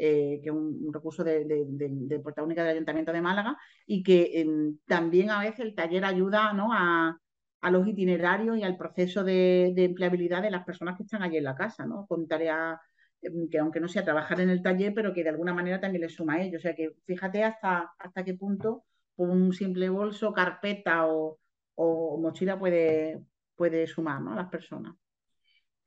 eh, 0.03 0.39
que 0.41 0.49
es 0.49 0.55
un, 0.55 0.91
recurso 0.91 1.23
de, 1.23 1.45
de, 1.45 1.63
de, 1.67 2.19
Puerta 2.19 2.41
Única 2.41 2.63
del 2.63 2.71
Ayuntamiento 2.71 3.13
de 3.13 3.21
Málaga, 3.21 3.55
y 3.85 4.01
que 4.01 4.31
em, 4.41 4.79
también 4.87 5.29
a 5.29 5.39
veces 5.41 5.59
el 5.59 5.75
taller 5.75 6.03
ayuda 6.05 6.53
¿no? 6.53 6.73
a, 6.73 7.19
a, 7.61 7.71
los 7.71 7.87
itinerarios 7.87 8.57
y 8.57 8.63
al 8.63 8.77
proceso 8.77 9.23
de, 9.23 9.75
empleabilidad 9.77 10.41
de 10.41 10.49
las 10.49 10.65
personas 10.65 10.97
que 10.97 11.03
están 11.03 11.21
allí 11.21 11.37
en 11.37 11.43
la 11.43 11.53
casa, 11.53 11.85
¿no? 11.85 12.07
con 12.07 12.27
tareas 12.27 12.79
em, 13.21 13.47
que 13.47 13.59
aunque 13.59 13.79
no 13.79 13.87
sea 13.87 14.03
trabajar 14.03 14.41
en 14.41 14.49
el 14.49 14.63
taller, 14.63 14.91
pero 14.95 15.13
que 15.13 15.21
de 15.23 15.29
alguna 15.29 15.53
manera 15.53 15.79
también 15.79 16.01
le 16.01 16.09
suma 16.09 16.33
a 16.33 16.41
ello. 16.41 16.57
O 16.57 16.61
sea 16.61 16.73
que 16.75 16.95
fíjate 17.05 17.43
hasta, 17.43 17.93
hasta 17.99 18.25
qué 18.25 18.33
punto 18.33 18.85
un 19.17 19.53
simple 19.53 19.87
bolso, 19.89 20.33
carpeta 20.33 21.05
o, 21.05 21.37
o 21.75 22.17
mochila 22.17 22.57
puede, 22.57 23.21
puede 23.55 23.85
sumar 23.85 24.19
¿no? 24.19 24.33
a 24.33 24.35
las 24.35 24.49
personas. 24.49 24.95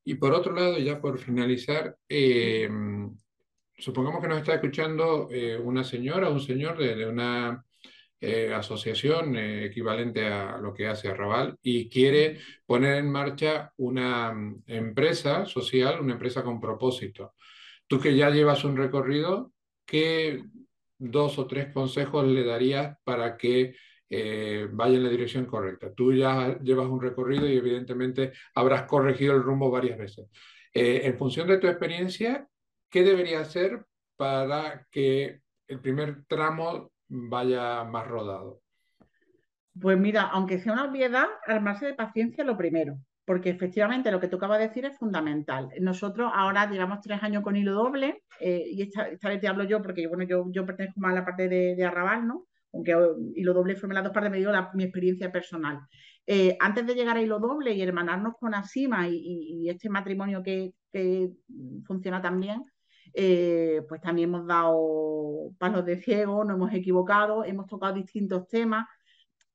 Y 0.05 0.15
por 0.15 0.33
otro 0.35 0.55
lado, 0.55 0.79
ya 0.79 1.01
por 1.01 1.19
finalizar, 1.19 1.97
eh, 2.09 2.69
supongamos 3.79 4.21
que 4.21 4.29
nos 4.29 4.39
está 4.39 4.55
escuchando 4.55 5.29
eh, 5.31 5.57
una 5.57 5.85
señora 5.85 6.29
o 6.29 6.35
un 6.35 6.41
señor 6.41 6.79
de, 6.79 7.07
una 7.07 7.65
eh, 8.21 8.53
asociación 8.55 9.37
eh, 9.37 9.67
equivalente 9.67 10.27
a 10.27 10.59
lo 10.59 10.73
que 10.73 10.87
hace 10.87 11.09
Arrabal 11.09 11.59
y 11.63 11.89
quiere 11.89 12.39
poner 12.67 12.97
en 12.97 13.11
marcha 13.11 13.73
una 13.77 14.33
mm, 14.33 14.63
empresa 14.67 15.45
social, 15.47 16.01
una 16.01 16.15
empresa 16.15 16.43
con 16.43 16.61
propósito. 16.61 17.35
Tú 17.87 18.01
que 18.01 18.17
ya 18.17 18.31
llevas 18.31 18.65
un 18.65 18.77
recorrido, 18.77 19.53
¿qué 19.85 20.43
dos 20.99 21.39
o 21.39 21.47
tres 21.47 21.73
consejos 21.73 22.27
le 22.27 22.45
darías 22.45 22.97
para 23.05 23.37
que 23.37 23.75
vaya 24.71 24.97
en 24.97 25.03
la 25.03 25.11
dirección 25.11 25.45
correcta? 25.45 25.93
Tú 25.93 26.13
ya 26.13 26.57
llevas 26.63 26.87
un 26.87 27.03
recorrido 27.03 27.49
y 27.49 27.57
evidentemente 27.57 28.33
habrás 28.55 28.85
corregido 28.85 29.35
el 29.35 29.43
rumbo 29.43 29.71
varias 29.71 29.99
veces. 29.99 30.29
en 30.73 31.19
función 31.19 31.49
de 31.49 31.59
tu 31.59 31.67
experiencia, 31.67 32.49
¿qué 32.95 33.03
debería 33.03 33.41
hacer 33.41 33.85
para 34.17 34.87
que 34.93 35.41
el 35.67 35.81
primer 35.81 36.25
tramo 36.27 36.93
vaya 37.09 37.83
más 37.83 38.07
rodado? 38.07 38.61
Pues 39.81 39.99
mira, 39.99 40.23
aunque 40.29 40.61
sea 40.61 40.75
una 40.75 40.85
obviedad, 40.85 41.27
armarse 41.45 41.87
de 41.87 41.95
paciencia 41.95 42.45
lo 42.45 42.57
primero, 42.57 42.97
porque 43.25 43.51
efectivamente 43.51 44.13
lo 44.13 44.21
que 44.21 44.29
tú 44.29 44.37
acabas 44.37 44.61
de 44.61 44.69
decir 44.69 44.85
es 44.85 44.97
fundamental. 44.97 45.71
Nosotros 45.81 46.31
ahora 46.33 46.71
llevamos 46.71 47.01
tres 47.01 47.21
años 47.21 47.43
con 47.43 47.57
hilo 47.57 47.73
doble, 47.73 48.23
eh, 48.39 48.63
y 48.65 48.83
esta, 48.83 49.09
vez 49.29 49.41
te 49.41 49.49
hablo 49.49 49.65
yo 49.65 49.83
porque 49.83 50.07
bueno, 50.07 50.23
yo, 50.23 50.47
yo 50.53 50.65
pertenezco 50.65 51.01
más 51.01 51.11
a 51.11 51.17
la 51.17 51.25
parte 51.25 51.49
de, 51.49 51.85
Arrabal, 51.85 52.29
¿no? 52.29 52.47
Aunque 52.73 52.95
hilo 53.35 53.55
doble 53.55 53.75
fue 53.75 53.93
las 53.93 54.05
dos 54.05 54.13
partes, 54.13 54.31
me 54.31 54.39
dio 54.39 54.53
mi 54.75 54.85
experiencia 54.85 55.33
personal. 55.33 55.81
Eh, 56.29 56.57
antes 56.61 56.87
de 56.87 56.95
llegar 56.95 57.17
a 57.17 57.23
hilo 57.23 57.41
doble 57.41 57.73
y 57.73 57.83
hermanarnos 57.83 58.35
con 58.39 58.55
Asima 58.55 59.09
y, 59.09 59.69
este 59.69 59.89
matrimonio 59.89 60.45
que, 60.45 60.75
que 60.93 61.33
funciona 61.85 62.23
tan 62.23 62.39
bien, 62.39 62.63
eh, 63.17 63.83
pues 63.89 64.01
también 64.01 64.29
hemos 64.29 64.47
dado 64.47 65.53
palos 65.59 65.85
de 65.87 66.03
ciego, 66.03 66.45
no 66.45 66.55
hemos 66.55 66.75
equivocado, 66.75 67.45
hemos 67.45 67.67
tocado 67.67 67.95
distintos 67.95 68.49
temas. 68.49 68.87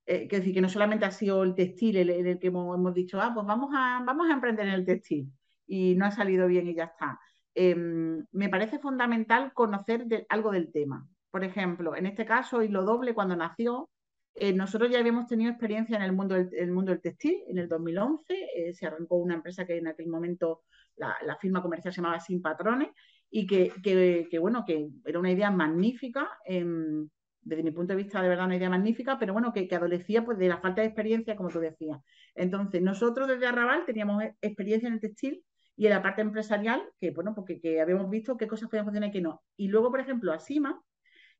Eh, 0.06 0.28
que 0.28 0.38
decir, 0.38 0.54
que 0.56 0.62
no 0.62 0.70
solamente 0.70 1.06
ha 1.06 1.12
sido 1.12 1.44
el 1.44 1.54
textil 1.54 1.98
en 1.98 2.10
el, 2.10 2.40
que 2.40 2.48
hemos, 2.48 2.94
dicho, 2.96 3.22
ah, 3.22 3.32
pues 3.34 3.46
vamos 3.46 3.70
a, 3.76 4.02
vamos 4.04 4.28
a 4.30 4.34
emprender 4.34 4.66
en 4.68 4.74
el 4.74 4.86
textil 4.86 5.32
y 5.68 5.96
no 5.96 6.06
ha 6.06 6.12
salido 6.12 6.48
bien 6.48 6.68
y 6.68 6.74
ya 6.74 6.86
está. 6.86 7.20
Em, 7.54 8.26
me 8.32 8.50
parece 8.50 8.80
fundamental 8.80 9.54
conocer 9.54 10.26
algo 10.30 10.52
del 10.52 10.72
tema. 10.72 11.08
Por 11.30 11.44
ejemplo, 11.44 11.96
en 11.96 12.08
este 12.08 12.26
caso, 12.26 12.64
y 12.64 12.70
lo 12.70 12.84
doble, 12.86 13.14
cuando 13.14 13.36
nació, 13.36 13.90
eh, 14.34 14.54
nosotros 14.54 14.90
ya 14.90 15.00
habíamos 15.00 15.28
tenido 15.28 15.52
experiencia 15.52 15.98
en 15.98 16.04
el 16.04 16.14
mundo 16.14 16.36
del, 16.36 16.72
mundo 16.72 16.92
del 16.92 17.02
textil. 17.02 17.44
En 17.48 17.60
el 17.60 17.68
2011 17.68 18.74
se 18.74 18.86
arrancó 18.88 19.18
una 19.18 19.36
empresa 19.36 19.66
que 19.66 19.78
en 19.78 19.88
aquel 19.88 20.08
momento 20.08 20.64
la, 20.96 21.16
la, 21.24 21.36
firma 21.38 21.62
comercial 21.62 21.94
se 21.94 22.02
llamaba 22.02 22.20
Sin 22.20 22.42
Patrones 22.42 22.90
y 23.32 23.48
que, 23.48 24.40
bueno, 24.40 24.64
que 24.66 24.90
era 25.06 25.20
una 25.20 25.32
idea 25.32 25.52
magnífica, 25.52 26.30
em, 26.46 27.08
desde 27.42 27.64
mi 27.64 27.72
punto 27.72 27.94
de 27.94 28.04
vista, 28.04 28.22
de 28.22 28.30
verdad, 28.30 28.46
una 28.46 28.58
idea 28.58 28.70
magnífica, 28.70 29.18
pero 29.18 29.34
bueno, 29.34 29.54
que, 29.54 29.68
adolecía 29.74 30.26
pues, 30.26 30.38
de 30.38 30.50
la 30.50 30.60
falta 30.60 30.82
de 30.82 30.88
experiencia, 30.88 31.36
como 31.36 31.50
tú 31.50 31.60
decías. 31.60 32.00
Entonces, 32.36 32.82
nosotros 32.82 33.28
desde 33.28 33.48
Arrabal 33.48 33.86
teníamos 33.86 34.24
e, 34.24 34.36
experiencia 34.42 34.88
en 34.88 34.94
el 34.96 35.00
textil 35.00 35.44
y 35.76 35.86
en 35.86 35.92
la 35.92 36.02
parte 36.02 36.22
empresarial, 36.22 36.82
que 37.00 37.12
bueno, 37.12 37.34
porque 37.34 37.60
que 37.62 37.82
habíamos 37.82 38.10
visto 38.10 38.38
qué 38.38 38.48
cosas 38.48 38.70
podían 38.70 38.86
funcionar 38.86 39.10
y 39.10 39.14
qué 39.14 39.22
no. 39.22 39.42
Y 39.56 39.68
luego, 39.70 39.90
por 39.92 40.02
ejemplo, 40.02 40.34
Asima 40.34 40.82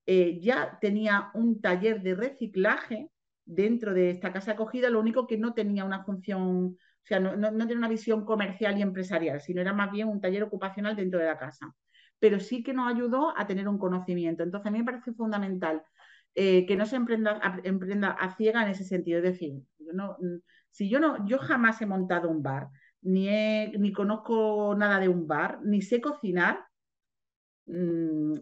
eh, 0.06 0.40
ya 0.40 0.78
tenía 0.80 1.30
un 1.34 1.62
taller 1.62 2.02
de 2.02 2.16
reciclaje 2.16 3.10
dentro 3.46 3.94
de 3.94 4.12
esta 4.12 4.32
casa 4.32 4.54
acogida, 4.54 4.90
lo 4.90 5.00
único 5.00 5.28
que 5.28 5.38
no 5.38 5.54
tenía 5.54 5.84
una 5.84 6.04
función 6.04 6.78
sea, 7.10 7.20
no, 7.20 7.36
no, 7.36 7.52
tiene 7.66 7.78
una 7.78 7.90
visión 7.90 8.26
comercial 8.26 8.78
y 8.78 8.82
empresarial, 8.82 9.42
sino 9.42 9.62
era 9.62 9.74
más 9.74 9.92
bien 9.92 10.08
un 10.08 10.22
taller 10.22 10.44
ocupacional 10.44 10.96
dentro 10.96 11.20
de 11.20 11.26
la 11.26 11.38
casa. 11.38 11.74
Pero 12.20 12.40
sí 12.40 12.64
que 12.64 12.74
nos 12.74 12.94
ayudó 12.94 13.38
a 13.38 13.48
tener 13.48 13.68
un 13.68 13.78
conocimiento. 13.78 14.44
Entonces, 14.44 14.68
a 14.68 14.72
mí 14.72 14.80
me 14.80 14.86
parece 14.86 15.14
fundamental 15.14 15.84
eh, 16.36 16.66
que 16.66 16.76
no 16.76 16.86
se 16.86 16.96
emprenda 16.96 17.40
a, 17.42 17.60
emprenda 17.64 18.12
a 18.12 18.36
ciega 18.36 18.64
en 18.64 18.70
ese 18.70 18.84
sentido. 18.84 19.18
Es 19.20 19.24
decir, 19.24 19.62
no, 19.94 20.18
si 20.72 20.90
yo 20.90 21.00
no, 21.00 21.26
yo 21.26 21.40
jamás 21.40 21.82
he 21.82 21.86
montado 21.86 22.30
un 22.30 22.44
bar, 22.44 22.70
ni, 23.02 23.68
ni 23.78 23.92
conozco 23.92 24.76
nada 24.78 25.00
de 25.00 25.10
un 25.10 25.28
bar, 25.28 25.60
ni 25.64 25.82
sé 25.82 26.02
cocinar, 26.02 26.66
mmm, 27.66 28.36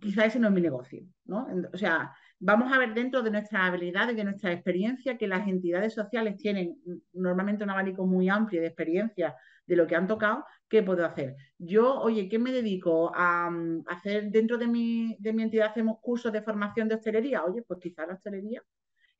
quizá 0.00 0.24
ese 0.26 0.38
no 0.38 0.48
es 0.48 0.54
mi 0.54 0.60
negocio, 0.60 1.02
¿no? 1.24 1.46
O 1.72 1.78
sea, 1.78 2.14
vamos 2.38 2.72
a 2.72 2.78
ver 2.78 2.94
dentro 2.94 3.22
de 3.22 3.30
nuestras 3.30 3.62
habilidades 3.62 4.16
de 4.16 4.24
nuestra 4.24 4.52
experiencia 4.52 5.16
que 5.16 5.26
las 5.26 5.48
entidades 5.48 5.94
sociales 5.94 6.36
tienen 6.36 6.76
normalmente 7.12 7.64
un 7.64 7.70
abanico 7.70 8.06
muy 8.06 8.28
amplio 8.28 8.60
de 8.60 8.68
experiencia 8.68 9.34
de 9.66 9.76
lo 9.76 9.86
que 9.86 9.96
han 9.96 10.06
tocado, 10.06 10.44
¿qué 10.68 10.82
puedo 10.82 11.04
hacer? 11.04 11.36
Yo, 11.58 12.00
oye, 12.00 12.28
¿qué 12.28 12.38
me 12.38 12.52
dedico 12.52 13.12
a, 13.14 13.50
mm, 13.50 13.84
hacer 13.86 14.30
dentro 14.30 14.58
de 14.58 14.68
mi, 14.68 15.16
de 15.18 15.32
mi 15.32 15.42
entidad? 15.42 15.70
¿Hacemos 15.70 15.98
cursos 16.00 16.32
de 16.32 16.42
formación 16.42 16.88
de 16.88 16.94
hostelería? 16.94 17.44
Oye, 17.44 17.62
pues 17.62 17.80
quizá 17.80 18.06
la 18.06 18.14
hostelería, 18.14 18.62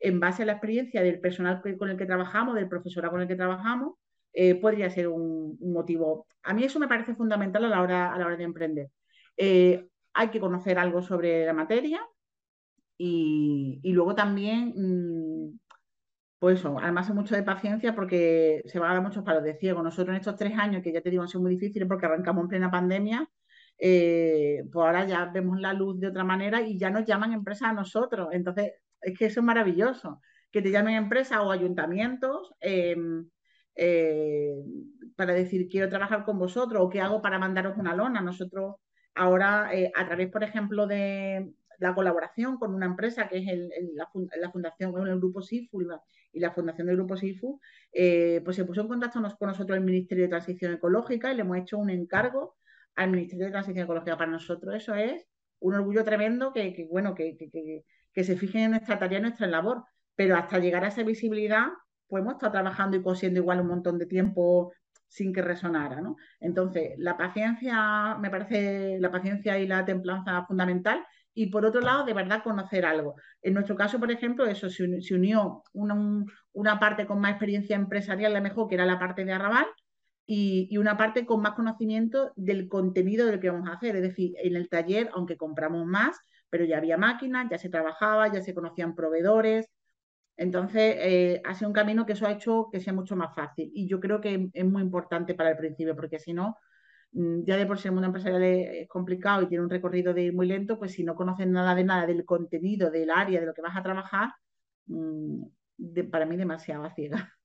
en 0.01 0.21
base 0.21 0.43
a 0.43 0.47
la 0.47 0.53
experiencia 0.53 1.03
del 1.03 1.21
personal 1.21 1.63
con 1.79 1.91
el 1.91 1.97
que 1.97 2.07
trabajamos, 2.07 2.55
del 2.55 2.69
profesorado 2.69 3.13
con 3.13 3.23
el 3.23 3.29
que 3.29 3.37
trabajamos, 3.37 3.95
eh, 4.33 4.55
podría 4.57 4.91
ser 4.91 5.09
un, 5.09 5.59
motivo. 5.61 6.27
A 6.43 6.55
mí 6.55 6.65
eso 6.65 6.79
me 6.79 6.89
parece 6.89 7.15
fundamental 7.15 7.65
a 7.65 7.69
la 7.69 7.83
hora, 7.83 8.13
a 8.13 8.19
la 8.19 8.27
hora 8.27 8.37
de 8.37 8.45
emprender. 8.45 8.91
Eh, 9.37 9.89
hay 10.15 10.29
que 10.29 10.41
conocer 10.41 10.79
algo 10.79 11.03
sobre 11.03 11.47
la 11.47 11.53
materia, 11.55 12.01
y, 12.99 13.93
luego 13.93 14.15
también, 14.15 14.73
mm, 14.77 15.59
pues 16.39 16.61
eso, 16.61 16.79
además 16.81 17.09
es 17.09 17.15
mucho 17.15 17.35
de 17.35 17.43
paciencia 17.43 17.95
porque 17.95 18.63
se 18.67 18.79
van 18.79 18.91
a 18.91 18.95
dar 18.95 19.03
muchos 19.03 19.25
palos 19.25 19.43
de 19.45 19.57
ciego. 19.59 19.83
Nosotros 19.83 20.11
en 20.11 20.21
estos 20.21 20.37
tres 20.37 20.59
años, 20.59 20.83
que 20.83 20.93
ya 20.93 21.01
te 21.01 21.11
digo, 21.11 21.23
han 21.23 21.29
sido 21.29 21.43
muy 21.43 21.53
difíciles 21.57 21.89
porque 21.89 22.07
arrancamos 22.07 22.43
en 22.45 22.49
plena 22.49 22.71
pandemia, 22.71 23.29
eh, 23.79 24.65
pues 24.73 24.85
ahora 24.87 25.07
ya 25.07 25.27
vemos 25.27 25.61
la 25.61 25.73
luz 25.73 26.01
de 26.01 26.09
otra 26.09 26.25
manera 26.25 26.63
y 26.63 26.79
ya 26.79 26.91
nos 26.91 27.05
llaman 27.05 27.33
empresas 27.33 27.71
a 27.71 27.73
nosotros. 27.73 28.29
Entonces, 28.33 28.73
es 29.01 29.19
que 29.19 29.27
eso 29.27 29.41
es 29.41 29.47
maravilloso, 29.47 30.21
que 30.51 30.63
te 30.63 30.71
llamen 30.71 30.95
empresas 30.97 31.39
o 31.41 31.51
ayuntamientos 31.53 32.55
em, 32.61 33.29
eh, 33.75 34.55
para 35.17 35.35
decir, 35.35 35.69
quiero 35.69 35.89
trabajar 35.89 36.25
con 36.25 36.39
vosotros 36.39 36.83
o 36.83 36.89
qué 36.91 37.01
hago 37.01 37.23
para 37.23 37.39
mandaros 37.39 37.77
una 37.77 37.95
lona. 37.95 38.21
Nosotros 38.21 38.77
ahora, 39.15 39.71
eh, 39.75 39.91
a 39.95 40.07
través, 40.07 40.31
por 40.31 40.45
ejemplo, 40.45 40.87
de, 40.87 41.53
la 41.79 41.95
colaboración 41.95 42.59
con 42.59 42.75
una 42.75 42.87
empresa 42.87 43.29
que 43.29 43.39
es 43.39 43.47
la, 43.95 44.09
fundación, 44.51 44.95
el 45.09 45.19
grupo 45.19 45.43
SIFU 45.43 45.83
y 46.33 46.41
la, 46.41 46.51
fundación 46.53 46.87
del 46.87 46.97
grupo 46.97 47.17
SIFU, 47.17 47.61
eh, 47.93 48.41
pues 48.45 48.57
se 48.57 48.65
puso 48.65 48.83
en 48.83 48.89
contacto 48.89 49.21
con 49.39 49.49
nosotros 49.49 49.77
el 49.77 49.85
Ministerio 49.85 50.25
de 50.25 50.31
Transición 50.31 50.73
Ecológica 50.73 51.33
y 51.33 51.37
le 51.37 51.43
hemos 51.43 51.59
hecho 51.59 51.79
un 51.79 51.91
encargo 51.91 52.57
al 52.95 53.11
Ministerio 53.11 53.47
de 53.47 53.53
Transición 53.53 53.85
Ecológica. 53.85 54.17
Para 54.17 54.31
nosotros 54.31 54.75
eso 54.75 54.95
es 54.95 55.27
un 55.61 55.75
orgullo 55.75 56.05
tremendo 56.05 56.53
que, 56.53 56.87
bueno, 56.91 57.15
que, 57.15 57.37
que, 58.13 58.25
se 58.25 58.37
fijen 58.37 58.63
en 58.63 58.71
nuestra 58.73 58.99
tarea, 58.99 59.19
en 59.19 59.25
nuestra 59.25 59.47
labor, 59.47 59.85
pero 60.15 60.37
hasta 60.37 60.59
llegar 60.59 60.85
a 60.85 60.89
esa 60.89 61.03
visibilidad, 61.03 61.67
pues 62.09 62.23
hemos 62.23 62.35
estado 62.35 62.53
trabajando 62.53 62.97
y 62.97 63.03
cosiendo 63.03 63.41
igual 63.41 63.61
un 63.61 63.69
montón 63.69 63.99
de 63.99 64.07
tiempo 64.07 64.73
sin 65.09 65.33
que 65.33 65.43
resonara, 65.43 66.01
¿no? 66.01 66.17
Entonces, 66.41 66.95
la 66.99 67.17
paciencia, 67.17 68.17
me 68.21 68.31
parece, 68.31 68.99
la 69.01 69.11
paciencia 69.11 69.59
y 69.59 69.67
la 69.67 69.85
templanza 69.85 70.45
fundamental 70.47 71.05
y 71.37 71.49
por 71.49 71.67
otro 71.67 71.83
lado, 71.83 72.07
de 72.07 72.15
verdad 72.15 72.43
conocer 72.43 72.87
algo. 72.87 73.17
En 73.43 73.53
nuestro 73.53 73.77
caso, 73.77 74.01
por 74.01 74.11
ejemplo, 74.11 74.47
eso 74.47 74.71
se, 74.71 74.85
unió 75.15 75.63
una, 75.75 76.81
parte 76.81 77.07
con 77.07 77.21
más 77.21 77.33
experiencia 77.33 77.77
empresarial, 77.77 78.33
la 78.33 78.41
mejor, 78.41 78.69
que 78.69 78.75
era 78.75 78.87
la 78.87 78.99
parte 78.99 79.23
de 79.23 79.35
Arrabal, 79.35 79.67
y, 80.27 80.75
una 80.79 80.97
parte 80.97 81.27
con 81.27 81.43
más 81.43 81.53
conocimiento 81.53 82.33
del 82.37 82.69
contenido 82.69 83.27
del 83.27 83.39
que 83.39 83.51
vamos 83.51 83.69
a 83.69 83.75
hacer. 83.75 83.97
Es 83.97 84.03
decir, 84.03 84.33
en 84.43 84.57
el 84.57 84.71
taller, 84.71 85.11
aunque 85.13 85.37
compramos 85.37 85.85
más, 85.85 86.19
pero 86.49 86.65
ya 86.65 86.79
había 86.79 86.97
máquinas, 86.97 87.49
ya 87.51 87.59
se 87.59 87.69
trabajaba, 87.69 88.33
ya 88.33 88.41
se 88.41 88.55
conocían 88.55 88.95
proveedores. 88.95 89.69
Entonces, 90.39 90.97
eh, 90.99 91.43
ha 91.45 91.55
sido 91.55 91.69
un 91.69 91.75
camino 91.75 92.07
que 92.07 92.15
eso 92.15 92.27
ha 92.27 92.33
hecho 92.33 92.71
que 92.73 92.81
sea 92.81 92.95
mucho 92.95 93.15
más 93.15 93.35
fácil. 93.35 93.71
Y 93.75 93.87
yo 93.87 94.01
creo 94.01 94.23
que 94.23 94.49
es 94.55 94.65
muy 94.65 94.81
importante 94.81 95.35
para 95.35 95.51
el 95.51 95.59
principio, 95.59 95.95
porque 95.95 96.19
si 96.19 96.33
no, 96.33 96.57
ya 97.17 97.57
de 97.57 97.65
por 97.65 97.79
sí 97.79 97.89
el 97.89 97.93
mundo 97.93 98.09
empresarial 98.09 98.43
es 98.43 98.89
complicado 98.89 99.43
y 99.43 99.47
tiene 99.47 99.65
un 99.65 99.71
recorrido 99.71 100.13
de 100.13 100.25
ir 100.25 100.35
muy 100.35 100.47
lento, 100.47 100.79
pues 100.79 100.93
si 100.93 101.03
no 101.03 101.15
conoces 101.15 101.47
nada 101.47 101.75
de 101.75 101.85
nada 101.85 102.07
del 102.07 102.27
contenido, 102.27 102.91
del 102.91 103.11
área, 103.11 103.41
de 103.41 103.47
lo 103.47 103.55
que 103.55 103.63
vas 103.63 103.77
a 103.77 103.83
trabajar, 103.83 104.35
mm, 104.87 105.43
para 106.11 106.27
mí 106.27 106.37
demasiado 106.37 106.85
a 106.85 106.95
ciega. 106.95 107.33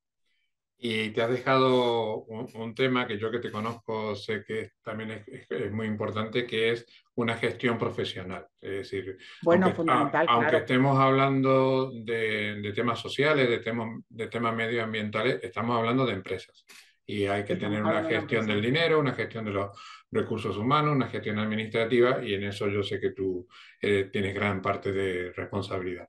Y 0.83 1.11
te 1.11 1.21
has 1.21 1.29
dejado 1.29 2.23
un, 2.23 2.73
tema 2.73 3.05
que 3.05 3.19
yo 3.19 3.29
que 3.29 3.37
te 3.37 3.51
conozco 3.51 4.15
sé 4.15 4.43
que 4.43 4.71
también 4.81 5.23
es, 5.27 5.71
muy 5.71 5.85
importante, 5.85 6.47
que 6.47 6.71
es 6.71 6.87
una 7.13 7.35
gestión 7.35 7.77
profesional. 7.77 8.47
Es 8.59 8.71
decir, 8.71 9.15
bueno, 9.43 9.67
aunque, 9.67 9.75
fundamental, 9.75 10.25
aunque 10.27 10.57
estemos 10.57 10.97
hablando 10.97 11.91
de, 11.91 12.73
temas 12.73 12.97
sociales, 12.97 13.47
de 13.47 13.59
temas, 13.59 13.89
de 14.09 14.25
temas 14.25 14.55
medioambientales, 14.55 15.43
estamos 15.43 15.77
hablando 15.77 16.03
de 16.03 16.13
empresas. 16.13 16.65
Y 17.11 17.25
hay 17.27 17.43
que 17.43 17.57
tener 17.57 17.83
una 17.83 18.05
gestión 18.05 18.45
del 18.47 18.61
dinero, 18.61 18.97
una 18.97 19.11
gestión 19.11 19.43
de 19.43 19.51
los 19.51 19.77
recursos 20.09 20.55
humanos, 20.55 20.95
una 20.95 21.09
gestión 21.09 21.39
administrativa, 21.39 22.23
y 22.23 22.35
en 22.35 22.45
eso 22.45 22.69
yo 22.69 22.81
sé 22.81 23.01
que 23.01 23.11
tú 23.11 23.45
eh, 23.81 24.09
tienes 24.09 24.33
gran 24.33 24.61
parte 24.61 24.93
de 24.93 25.33
responsabilidad. 25.33 26.07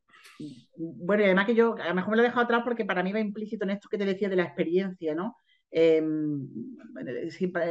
Bueno, 0.76 1.22
y 1.22 1.26
además 1.26 1.46
que 1.46 1.56
yo 1.56 1.74
a 1.76 1.88
lo 1.88 1.94
mejor 1.94 2.10
me 2.10 2.16
lo 2.18 2.22
he 2.22 2.26
dejado 2.26 2.44
atrás 2.44 2.62
porque 2.64 2.84
para 2.84 3.02
mí 3.02 3.12
va 3.12 3.18
implícito 3.18 3.64
en 3.64 3.70
esto 3.70 3.88
que 3.88 3.98
te 3.98 4.04
decía 4.04 4.28
de 4.28 4.36
la 4.36 4.44
experiencia, 4.44 5.12
¿no? 5.12 5.38
Eh, 5.72 6.00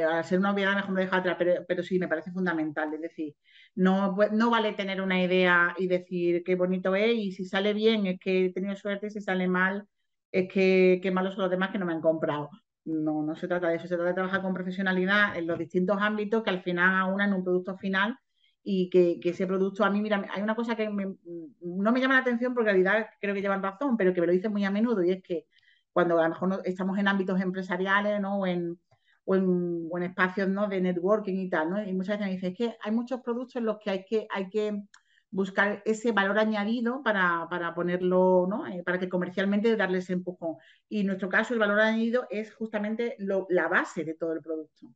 al 0.10 0.26
ser 0.26 0.39
una 0.39 0.52
obviedad 0.52 0.76
mejor 0.76 0.89
me 0.89 0.96
lo 0.96 1.02
he 1.02 1.06
dejado 1.06 1.32
atrás, 1.32 1.63
pero, 1.67 1.84
sí, 1.84 2.00
me 2.00 2.10
parece 2.10 2.32
fundamental. 2.32 2.94
Es 2.94 3.02
decir, 3.02 3.34
no, 3.76 4.17
no 4.34 4.50
vale 4.50 4.74
tener 4.74 5.02
una 5.02 5.24
idea 5.24 5.74
y 5.78 5.88
decir 5.88 6.44
qué 6.44 6.56
bonito 6.56 6.96
es 6.96 7.15
y 7.15 7.32
si 7.32 7.46
sale 7.46 7.74
bien 7.74 8.08
es 8.08 8.20
que 8.20 8.48
he 8.48 8.54
tenido 8.54 8.76
suerte, 8.76 9.10
si 9.10 9.22
sale 9.22 9.48
mal 9.48 9.88
es 10.32 10.52
que 10.52 11.00
qué 11.02 11.12
malos 11.12 11.36
son 11.36 11.44
los 11.44 11.52
demás 11.52 11.72
que 11.72 11.78
no 11.78 11.86
me 11.86 11.94
han 11.94 12.02
comprado. 12.02 12.50
No, 12.86 13.22
no 13.22 13.36
se 13.36 13.48
trata 13.48 13.67
de 13.70 13.76
eso, 13.76 13.88
se 13.88 13.96
trata 13.96 14.10
de 14.10 14.15
trabajar 14.15 14.41
con 14.41 14.54
profesionalidad 14.54 15.38
en 15.38 15.46
los 15.46 15.60
distintos 15.60 15.98
ámbitos 16.00 16.41
que 16.44 16.50
al 16.50 16.63
final 16.63 17.20
en 17.22 17.34
un 17.34 17.44
producto 17.44 17.78
final 17.78 18.17
y 18.63 18.89
que, 18.89 19.20
ese 19.24 19.48
producto 19.48 19.84
a 19.84 19.89
mí, 19.89 20.02
mira, 20.02 20.26
hay 20.32 20.41
una 20.41 20.56
cosa 20.56 20.76
que 20.76 20.89
no 20.89 21.91
me 21.91 22.00
llama 22.00 22.15
la 22.15 22.22
atención 22.22 22.54
porque 22.54 22.72
en 22.72 22.84
realidad 22.84 23.08
creo 23.20 23.34
que 23.34 23.41
llevan 23.41 23.62
razón, 23.62 23.98
pero 23.98 24.13
que 24.13 24.22
me 24.22 24.28
lo 24.28 24.34
dicen 24.34 24.52
muy 24.52 24.65
a 24.65 24.72
menudo 24.72 25.04
y 25.04 25.12
es 25.12 25.24
que 25.24 25.46
cuando 25.94 26.20
a 26.20 26.24
lo 26.24 26.30
mejor 26.30 26.62
estamos 26.65 26.98
en 26.98 27.08
ámbitos 27.08 27.39
empresariales 27.41 28.20
¿no? 28.20 28.39
o, 28.39 28.48
en, 28.48 28.80
o, 29.26 29.36
en, 29.36 30.04
espacios 30.04 30.48
¿no? 30.50 30.67
de 30.67 30.82
networking 30.82 31.36
y 31.36 31.50
tal, 31.50 31.70
¿no? 31.70 31.84
y 31.84 31.94
muchas 31.94 32.17
veces 32.17 32.28
me 32.28 32.34
dicen 32.34 32.54
que 32.56 32.78
hay 32.82 32.91
muchos 32.91 33.22
productos 33.22 33.58
en 33.58 33.65
los 33.65 33.78
que 33.80 33.89
hay 33.91 34.06
que, 34.06 34.28
hay 34.30 34.50
que 34.50 34.84
buscar 35.32 35.82
ese 35.86 36.12
valor 36.12 36.38
añadido 36.39 37.02
para, 37.04 37.48
para 37.50 37.74
ponerlo, 37.74 38.48
¿no? 38.50 38.67
Eh, 38.67 38.84
para 38.84 39.00
que 39.00 39.10
comercialmente 39.10 39.76
darle 39.78 40.00
ese 40.00 40.13
empujón. 40.13 40.58
Y 40.89 41.02
en 41.02 41.08
nuestro 41.08 41.30
caso 41.30 41.54
el 41.54 41.60
valor 41.60 41.80
añadido 41.80 42.28
es 42.30 42.54
justamente 42.54 43.15
lo, 43.20 43.48
la 43.50 43.67
base 43.67 44.04
de 44.04 44.13
todo 44.13 44.34
el 44.34 44.41
producto. 44.41 44.88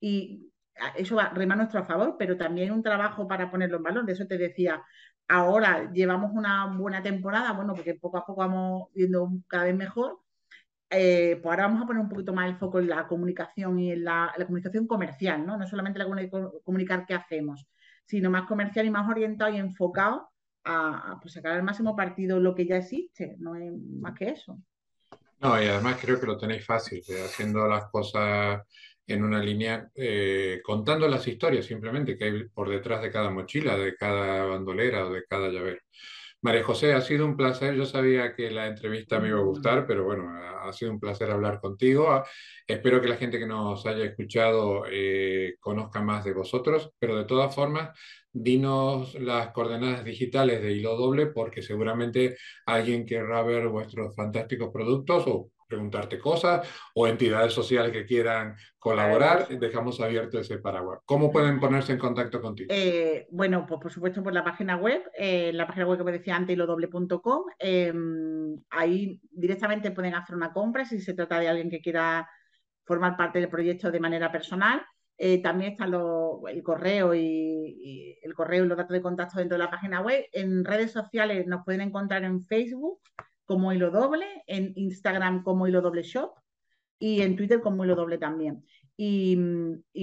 Y 0.00 0.50
eso 0.96 1.16
va, 1.16 1.30
rema 1.30 1.54
a 1.54 1.58
nuestro 1.58 1.84
favor, 1.84 2.16
pero 2.18 2.36
también 2.36 2.72
un 2.72 2.82
trabajo 2.82 3.28
para 3.28 3.50
ponerlo 3.50 3.78
en 3.78 3.82
valor. 3.82 4.04
De 4.06 4.12
eso 4.12 4.26
te 4.26 4.38
decía, 4.38 4.82
ahora 5.28 5.92
llevamos 5.92 6.32
una 6.34 6.66
buena 6.66 7.02
temporada, 7.02 7.52
bueno, 7.52 7.74
porque 7.74 7.94
poco 7.94 8.18
a 8.18 8.26
poco 8.26 8.40
vamos 8.40 8.88
viendo 8.94 9.30
cada 9.48 9.64
vez 9.64 9.76
mejor. 9.76 10.20
Eh, 10.90 11.38
pues 11.42 11.50
ahora 11.50 11.64
vamos 11.64 11.82
a 11.82 11.86
poner 11.86 12.02
un 12.02 12.08
poquito 12.08 12.32
más 12.32 12.48
el 12.48 12.56
foco 12.56 12.78
en 12.78 12.88
la 12.88 13.06
comunicación 13.06 13.78
y 13.78 13.92
en 13.92 14.04
la, 14.04 14.32
comunicación 14.38 14.86
comercial, 14.86 15.44
¿no? 15.44 15.58
No 15.58 15.66
solamente 15.66 15.98
la 15.98 16.06
comunicar 16.64 17.04
qué 17.06 17.14
hacemos, 17.14 17.66
sino 18.08 18.30
más 18.30 18.46
comercial 18.48 18.86
y 18.86 18.90
más 18.90 19.08
orientado 19.08 19.52
y 19.52 19.58
enfocado 19.58 20.30
a, 20.64 21.18
pues, 21.20 21.34
sacar 21.34 21.52
al 21.52 21.62
máximo 21.62 21.94
partido 21.94 22.40
lo 22.40 22.54
que 22.54 22.66
ya 22.66 22.76
existe, 22.78 23.36
no 23.38 23.54
es 23.54 23.70
más 24.00 24.14
que 24.18 24.30
eso. 24.30 24.58
No, 25.40 25.62
y 25.62 25.66
además 25.66 25.98
creo 26.00 26.18
que 26.18 26.26
lo 26.26 26.36
tenéis 26.36 26.64
fácil, 26.64 27.02
haciendo 27.24 27.68
las 27.68 27.84
cosas 27.90 28.62
en 29.06 29.24
una 29.24 29.40
línea 29.40 29.88
eh, 29.94 30.60
contando 30.64 31.06
las 31.06 31.26
historias 31.28 31.64
simplemente 31.64 32.16
que 32.16 32.24
hay 32.24 32.48
por 32.48 32.68
detrás 32.68 33.02
de 33.02 33.10
cada 33.10 33.30
mochila, 33.30 33.76
de 33.76 33.94
cada 33.94 34.44
bandolera 34.44 35.06
o 35.06 35.12
de 35.12 35.24
cada 35.24 35.48
llavero. 35.48 35.80
María 36.40 36.62
José, 36.62 36.92
ha 36.92 37.00
sido 37.00 37.26
un 37.26 37.36
placer. 37.36 37.74
Yo 37.74 37.84
sabía 37.84 38.34
que 38.34 38.50
la 38.50 38.66
entrevista 38.68 39.18
me 39.18 39.28
iba 39.28 39.38
a 39.38 39.42
gustar, 39.42 39.86
pero 39.86 40.04
bueno, 40.04 40.30
ha 40.62 40.72
sido 40.72 40.92
un 40.92 41.00
placer 41.00 41.30
hablar 41.30 41.60
contigo. 41.60 42.10
Ah, 42.10 42.24
espero 42.66 43.00
que 43.00 43.08
la 43.08 43.16
gente 43.16 43.38
que 43.38 43.46
nos 43.46 43.84
haya 43.86 44.04
escuchado 44.04 44.84
eh, 44.90 45.56
conozca 45.60 46.00
más 46.00 46.24
de 46.24 46.32
vosotros, 46.32 46.92
pero 46.98 47.16
de 47.16 47.24
todas 47.24 47.52
formas, 47.54 47.90
dinos 48.32 49.14
las 49.14 49.52
coordenadas 49.52 50.04
digitales 50.04 50.62
de 50.62 50.72
Hilo 50.72 50.96
Doble, 50.96 51.26
porque 51.26 51.62
seguramente 51.62 52.36
alguien 52.66 53.04
querrá 53.04 53.42
ver 53.42 53.68
vuestros 53.68 54.14
fantásticos 54.14 54.70
productos 54.72 55.24
o 55.26 55.50
preguntarte 55.68 56.18
cosas 56.18 56.66
o 56.94 57.06
entidades 57.06 57.52
sociales 57.52 57.92
que 57.92 58.06
quieran 58.06 58.56
colaborar, 58.78 59.48
dejamos 59.48 60.00
abierto 60.00 60.38
ese 60.38 60.58
paraguas. 60.58 61.00
¿Cómo 61.04 61.30
pueden 61.30 61.60
ponerse 61.60 61.92
en 61.92 61.98
contacto 61.98 62.40
contigo? 62.40 62.68
Eh, 62.72 63.26
bueno, 63.30 63.66
pues 63.66 63.80
por 63.80 63.92
supuesto 63.92 64.22
por 64.22 64.32
la 64.32 64.42
página 64.42 64.76
web, 64.76 65.02
eh, 65.16 65.52
la 65.52 65.66
página 65.66 65.86
web 65.86 65.98
que 65.98 66.04
me 66.04 66.12
decía 66.12 66.36
antes, 66.36 66.56
lodoble.com. 66.56 67.44
Eh, 67.58 67.92
ahí 68.70 69.20
directamente 69.30 69.90
pueden 69.90 70.14
hacer 70.14 70.34
una 70.34 70.52
compra 70.52 70.84
si 70.84 71.00
se 71.00 71.14
trata 71.14 71.38
de 71.38 71.48
alguien 71.48 71.70
que 71.70 71.80
quiera 71.80 72.28
formar 72.84 73.16
parte 73.16 73.38
del 73.38 73.50
proyecto 73.50 73.90
de 73.90 74.00
manera 74.00 74.32
personal. 74.32 74.84
también 75.42 75.72
está 75.72 75.84
el 75.84 76.62
correo 76.62 77.14
y, 77.14 78.18
el 78.22 78.34
correo 78.34 78.64
y 78.64 78.68
los 78.68 78.78
datos 78.78 78.94
de 78.94 79.02
contacto 79.02 79.38
dentro 79.38 79.58
de 79.58 79.64
la 79.64 79.70
página 79.70 80.00
web. 80.00 80.24
En 80.32 80.64
redes 80.64 80.92
sociales 80.92 81.46
nos 81.46 81.64
pueden 81.64 81.82
encontrar 81.82 82.24
en 82.24 82.42
Facebook 82.42 83.00
como 83.48 83.72
hilo 83.72 83.90
doble, 83.90 84.26
en 84.46 84.74
Instagram 84.76 85.42
como 85.42 85.66
hilo 85.66 85.80
doble 85.80 86.02
shop 86.02 86.34
y 86.98 87.22
en 87.22 87.34
Twitter 87.34 87.60
como 87.62 87.84
hilo 87.84 87.96
doble 87.96 88.18
también. 88.18 88.62
Y, 88.94 89.36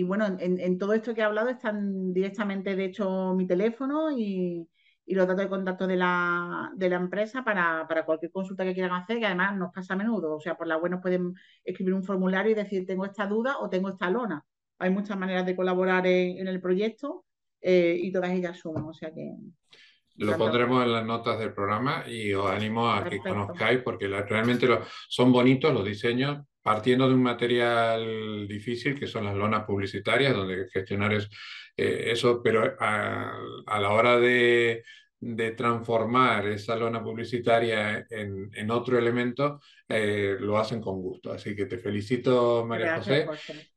bueno, 0.03 0.25
en, 0.39 0.77
todo 0.79 0.93
esto 0.93 1.13
que 1.13 1.21
he 1.21 1.23
hablado 1.23 1.49
están 1.49 2.12
directamente, 2.13 2.75
de 2.75 2.86
hecho, 2.86 3.34
mi 3.36 3.45
teléfono 3.45 4.17
y, 4.17 4.67
los 5.05 5.27
datos 5.27 5.43
de 5.43 5.49
contacto 5.49 5.86
de 5.86 5.97
la, 5.97 6.71
empresa 6.79 7.43
para, 7.43 7.86
cualquier 8.05 8.31
consulta 8.31 8.63
que 8.65 8.73
quieran 8.73 8.93
hacer, 8.93 9.19
que 9.19 9.27
además 9.27 9.55
nos 9.58 9.71
pasa 9.71 9.93
a 9.93 9.97
menudo. 9.97 10.36
O 10.36 10.39
sea, 10.41 10.58
por 10.58 10.65
la 10.67 10.77
web 10.77 10.91
nos 10.93 11.01
pueden 11.01 11.36
escribir 11.63 11.93
un 11.93 12.03
formulario 12.03 12.51
y 12.53 12.55
decir, 12.55 12.86
tengo 12.88 13.05
esta 13.05 13.27
duda 13.27 13.60
o 13.60 13.69
tengo 13.69 13.89
esta 13.89 14.10
lona. 14.10 14.43
Hay 14.79 14.89
muchas 14.89 15.17
maneras 15.17 15.45
de 15.45 15.55
colaborar 15.55 16.08
en, 16.08 16.47
el 16.47 16.62
proyecto 16.62 17.25
eh, 17.62 17.97
y 18.01 18.12
todas 18.12 18.31
ellas 18.31 18.58
suman. 18.58 18.86
O 18.86 18.93
sea 18.93 19.13
que 19.13 19.36
lo 20.17 20.38
pondremos 20.38 20.84
en 20.84 20.93
las 20.93 21.06
notas 21.06 21.39
del 21.39 21.54
programa 21.54 22.06
y 22.08 22.34
os 22.34 22.49
animo 22.49 22.91
a 22.91 23.04
que 23.04 23.19
conozcáis 23.19 23.82
porque 23.82 24.08
realmente 24.08 24.67
son 25.10 25.32
bonitos 25.32 25.73
los 25.73 25.86
diseños, 25.86 26.45
partiendo 26.62 27.08
de 27.08 27.15
un 27.15 27.23
material 27.23 28.47
difícil 28.47 28.97
que 28.97 29.08
son 29.08 29.25
las 29.25 29.36
lonas 29.36 29.65
publicitarias, 29.65 30.36
donde 30.36 30.67
gestionar 30.71 31.13
es, 31.13 31.30
eh, 31.78 32.12
eso, 32.12 32.41
pero 32.41 32.75
a, 32.80 33.38
la 33.80 33.89
hora 33.91 34.17
de, 34.19 34.84
transformar 35.58 36.47
esa 36.47 36.75
lona 36.75 37.04
publicitaria 37.04 38.06
en, 38.10 38.71
otro 38.71 38.97
elemento, 38.97 39.60
eh, 39.89 40.38
lo 40.39 40.58
hacen 40.58 40.80
con 40.80 41.01
gusto. 41.01 41.32
Así 41.32 41.56
que 41.56 41.65
te 41.65 41.80
felicito, 41.80 42.63
María 42.65 42.97
José. 42.97 43.28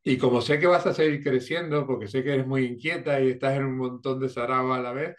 Y 0.03 0.17
como 0.17 0.41
sé 0.41 0.59
que 0.59 0.67
vas 0.67 0.85
a 0.85 0.93
seguir 0.93 1.23
creciendo, 1.23 1.87
porque 1.87 2.07
sé 2.07 2.23
que 2.23 2.33
eres 2.33 2.45
muy 2.45 2.65
inquieta 2.65 3.19
y 3.19 3.29
estás 3.29 3.57
en 3.57 3.65
un 3.65 3.77
montón 3.77 4.19
de 4.19 4.29
sarao 4.29 4.73
a 4.73 4.79
la 4.79 4.93
vez, 4.93 5.15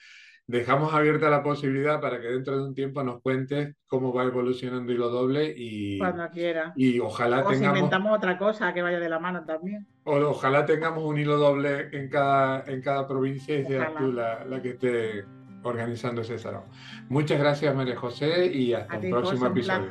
dejamos 0.51 0.93
abierta 0.93 1.31
la 1.31 1.43
posibilidad 1.45 2.01
para 2.01 2.21
que 2.21 2.27
dentro 2.27 2.57
de 2.57 2.65
un 2.65 2.75
tiempo 2.75 3.05
nos 3.05 3.23
cuentes 3.23 3.77
cómo 3.87 4.13
va 4.13 4.25
evolucionando 4.25 4.93
Hilo 4.93 5.09
Doble 5.09 5.55
y 5.57 5.99
cuando 5.99 6.29
quiera. 6.31 6.73
Y 6.77 6.99
ojalá 6.99 7.45
o 7.45 7.55
si 7.55 7.65
inventamos 7.65 8.17
otra 8.17 8.37
cosa 8.37 8.75
que 8.75 8.83
vaya 8.83 8.99
de 8.99 9.09
la 9.09 9.21
mano 9.21 9.45
también. 9.45 9.87
O, 10.05 10.17
ojalá 10.17 10.67
tengamos 10.67 11.05
un 11.05 11.19
hilo 11.19 11.37
doble 11.37 11.89
en 11.93 12.09
cada, 12.09 12.65
en 12.67 12.83
cada 12.83 13.07
provincia 13.07 13.57
y 13.59 13.65
seas 13.65 13.95
tú 13.97 14.13
la, 14.13 14.45
la, 14.45 14.61
que 14.61 14.71
esté 14.71 15.25
organizando 15.63 16.23
ese 16.23 16.39
salón. 16.39 16.65
Muchas 17.09 17.39
gracias 17.39 17.75
María 17.75 17.97
José 17.97 18.47
y 18.47 18.75
hasta 18.75 18.97
el 18.97 19.11
próximo 19.11 19.47
episodio. 19.47 19.89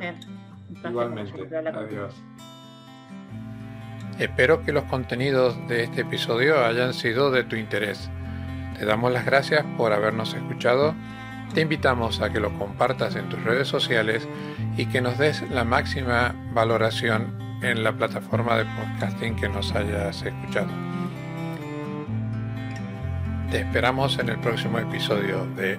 Igualmente. 0.84 1.56
Adiós. 1.56 2.22
Espero 4.18 4.62
que 4.62 4.72
los 4.72 4.84
contenidos 4.84 5.56
de 5.68 5.84
este 5.84 6.02
episodio 6.02 6.62
hayan 6.62 6.92
sido 6.92 7.30
de 7.30 7.44
tu 7.44 7.56
interés. 7.56 8.10
Te 8.80 8.86
damos 8.86 9.12
las 9.12 9.26
gracias 9.26 9.62
por 9.76 9.92
habernos 9.92 10.32
escuchado. 10.32 10.94
Te 11.52 11.60
invitamos 11.60 12.22
a 12.22 12.30
que 12.30 12.40
lo 12.40 12.50
compartas 12.58 13.14
en 13.14 13.28
tus 13.28 13.44
redes 13.44 13.68
sociales 13.68 14.26
y 14.78 14.86
que 14.86 15.02
nos 15.02 15.18
des 15.18 15.42
la 15.50 15.64
máxima 15.64 16.34
valoración 16.54 17.38
en 17.60 17.84
la 17.84 17.92
plataforma 17.92 18.56
de 18.56 18.64
podcasting 18.64 19.36
que 19.36 19.50
nos 19.50 19.74
hayas 19.74 20.22
escuchado. 20.22 20.70
Te 23.50 23.60
esperamos 23.60 24.18
en 24.18 24.30
el 24.30 24.38
próximo 24.38 24.78
episodio 24.78 25.44
de 25.56 25.74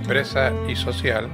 Empresa 0.00 0.50
y 0.66 0.74
Social 0.74 1.28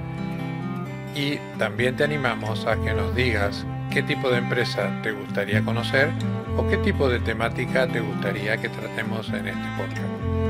y 1.15 1.37
también 1.59 1.97
te 1.97 2.05
animamos 2.05 2.67
a 2.67 2.77
que 2.77 2.93
nos 2.93 3.15
digas 3.15 3.65
qué 3.91 4.03
tipo 4.03 4.29
de 4.29 4.37
empresa 4.37 5.01
te 5.03 5.13
gustaría 5.13 5.63
conocer 5.63 6.11
o 6.59 6.69
qué 6.69 6.77
tipo 6.77 7.09
de 7.09 7.21
temática 7.21 7.89
te 7.89 8.01
gustaría 8.01 8.59
que 8.59 8.69
tratemos 8.69 9.31
en 9.31 9.49
este 9.49 9.69
podcast. 9.79 10.50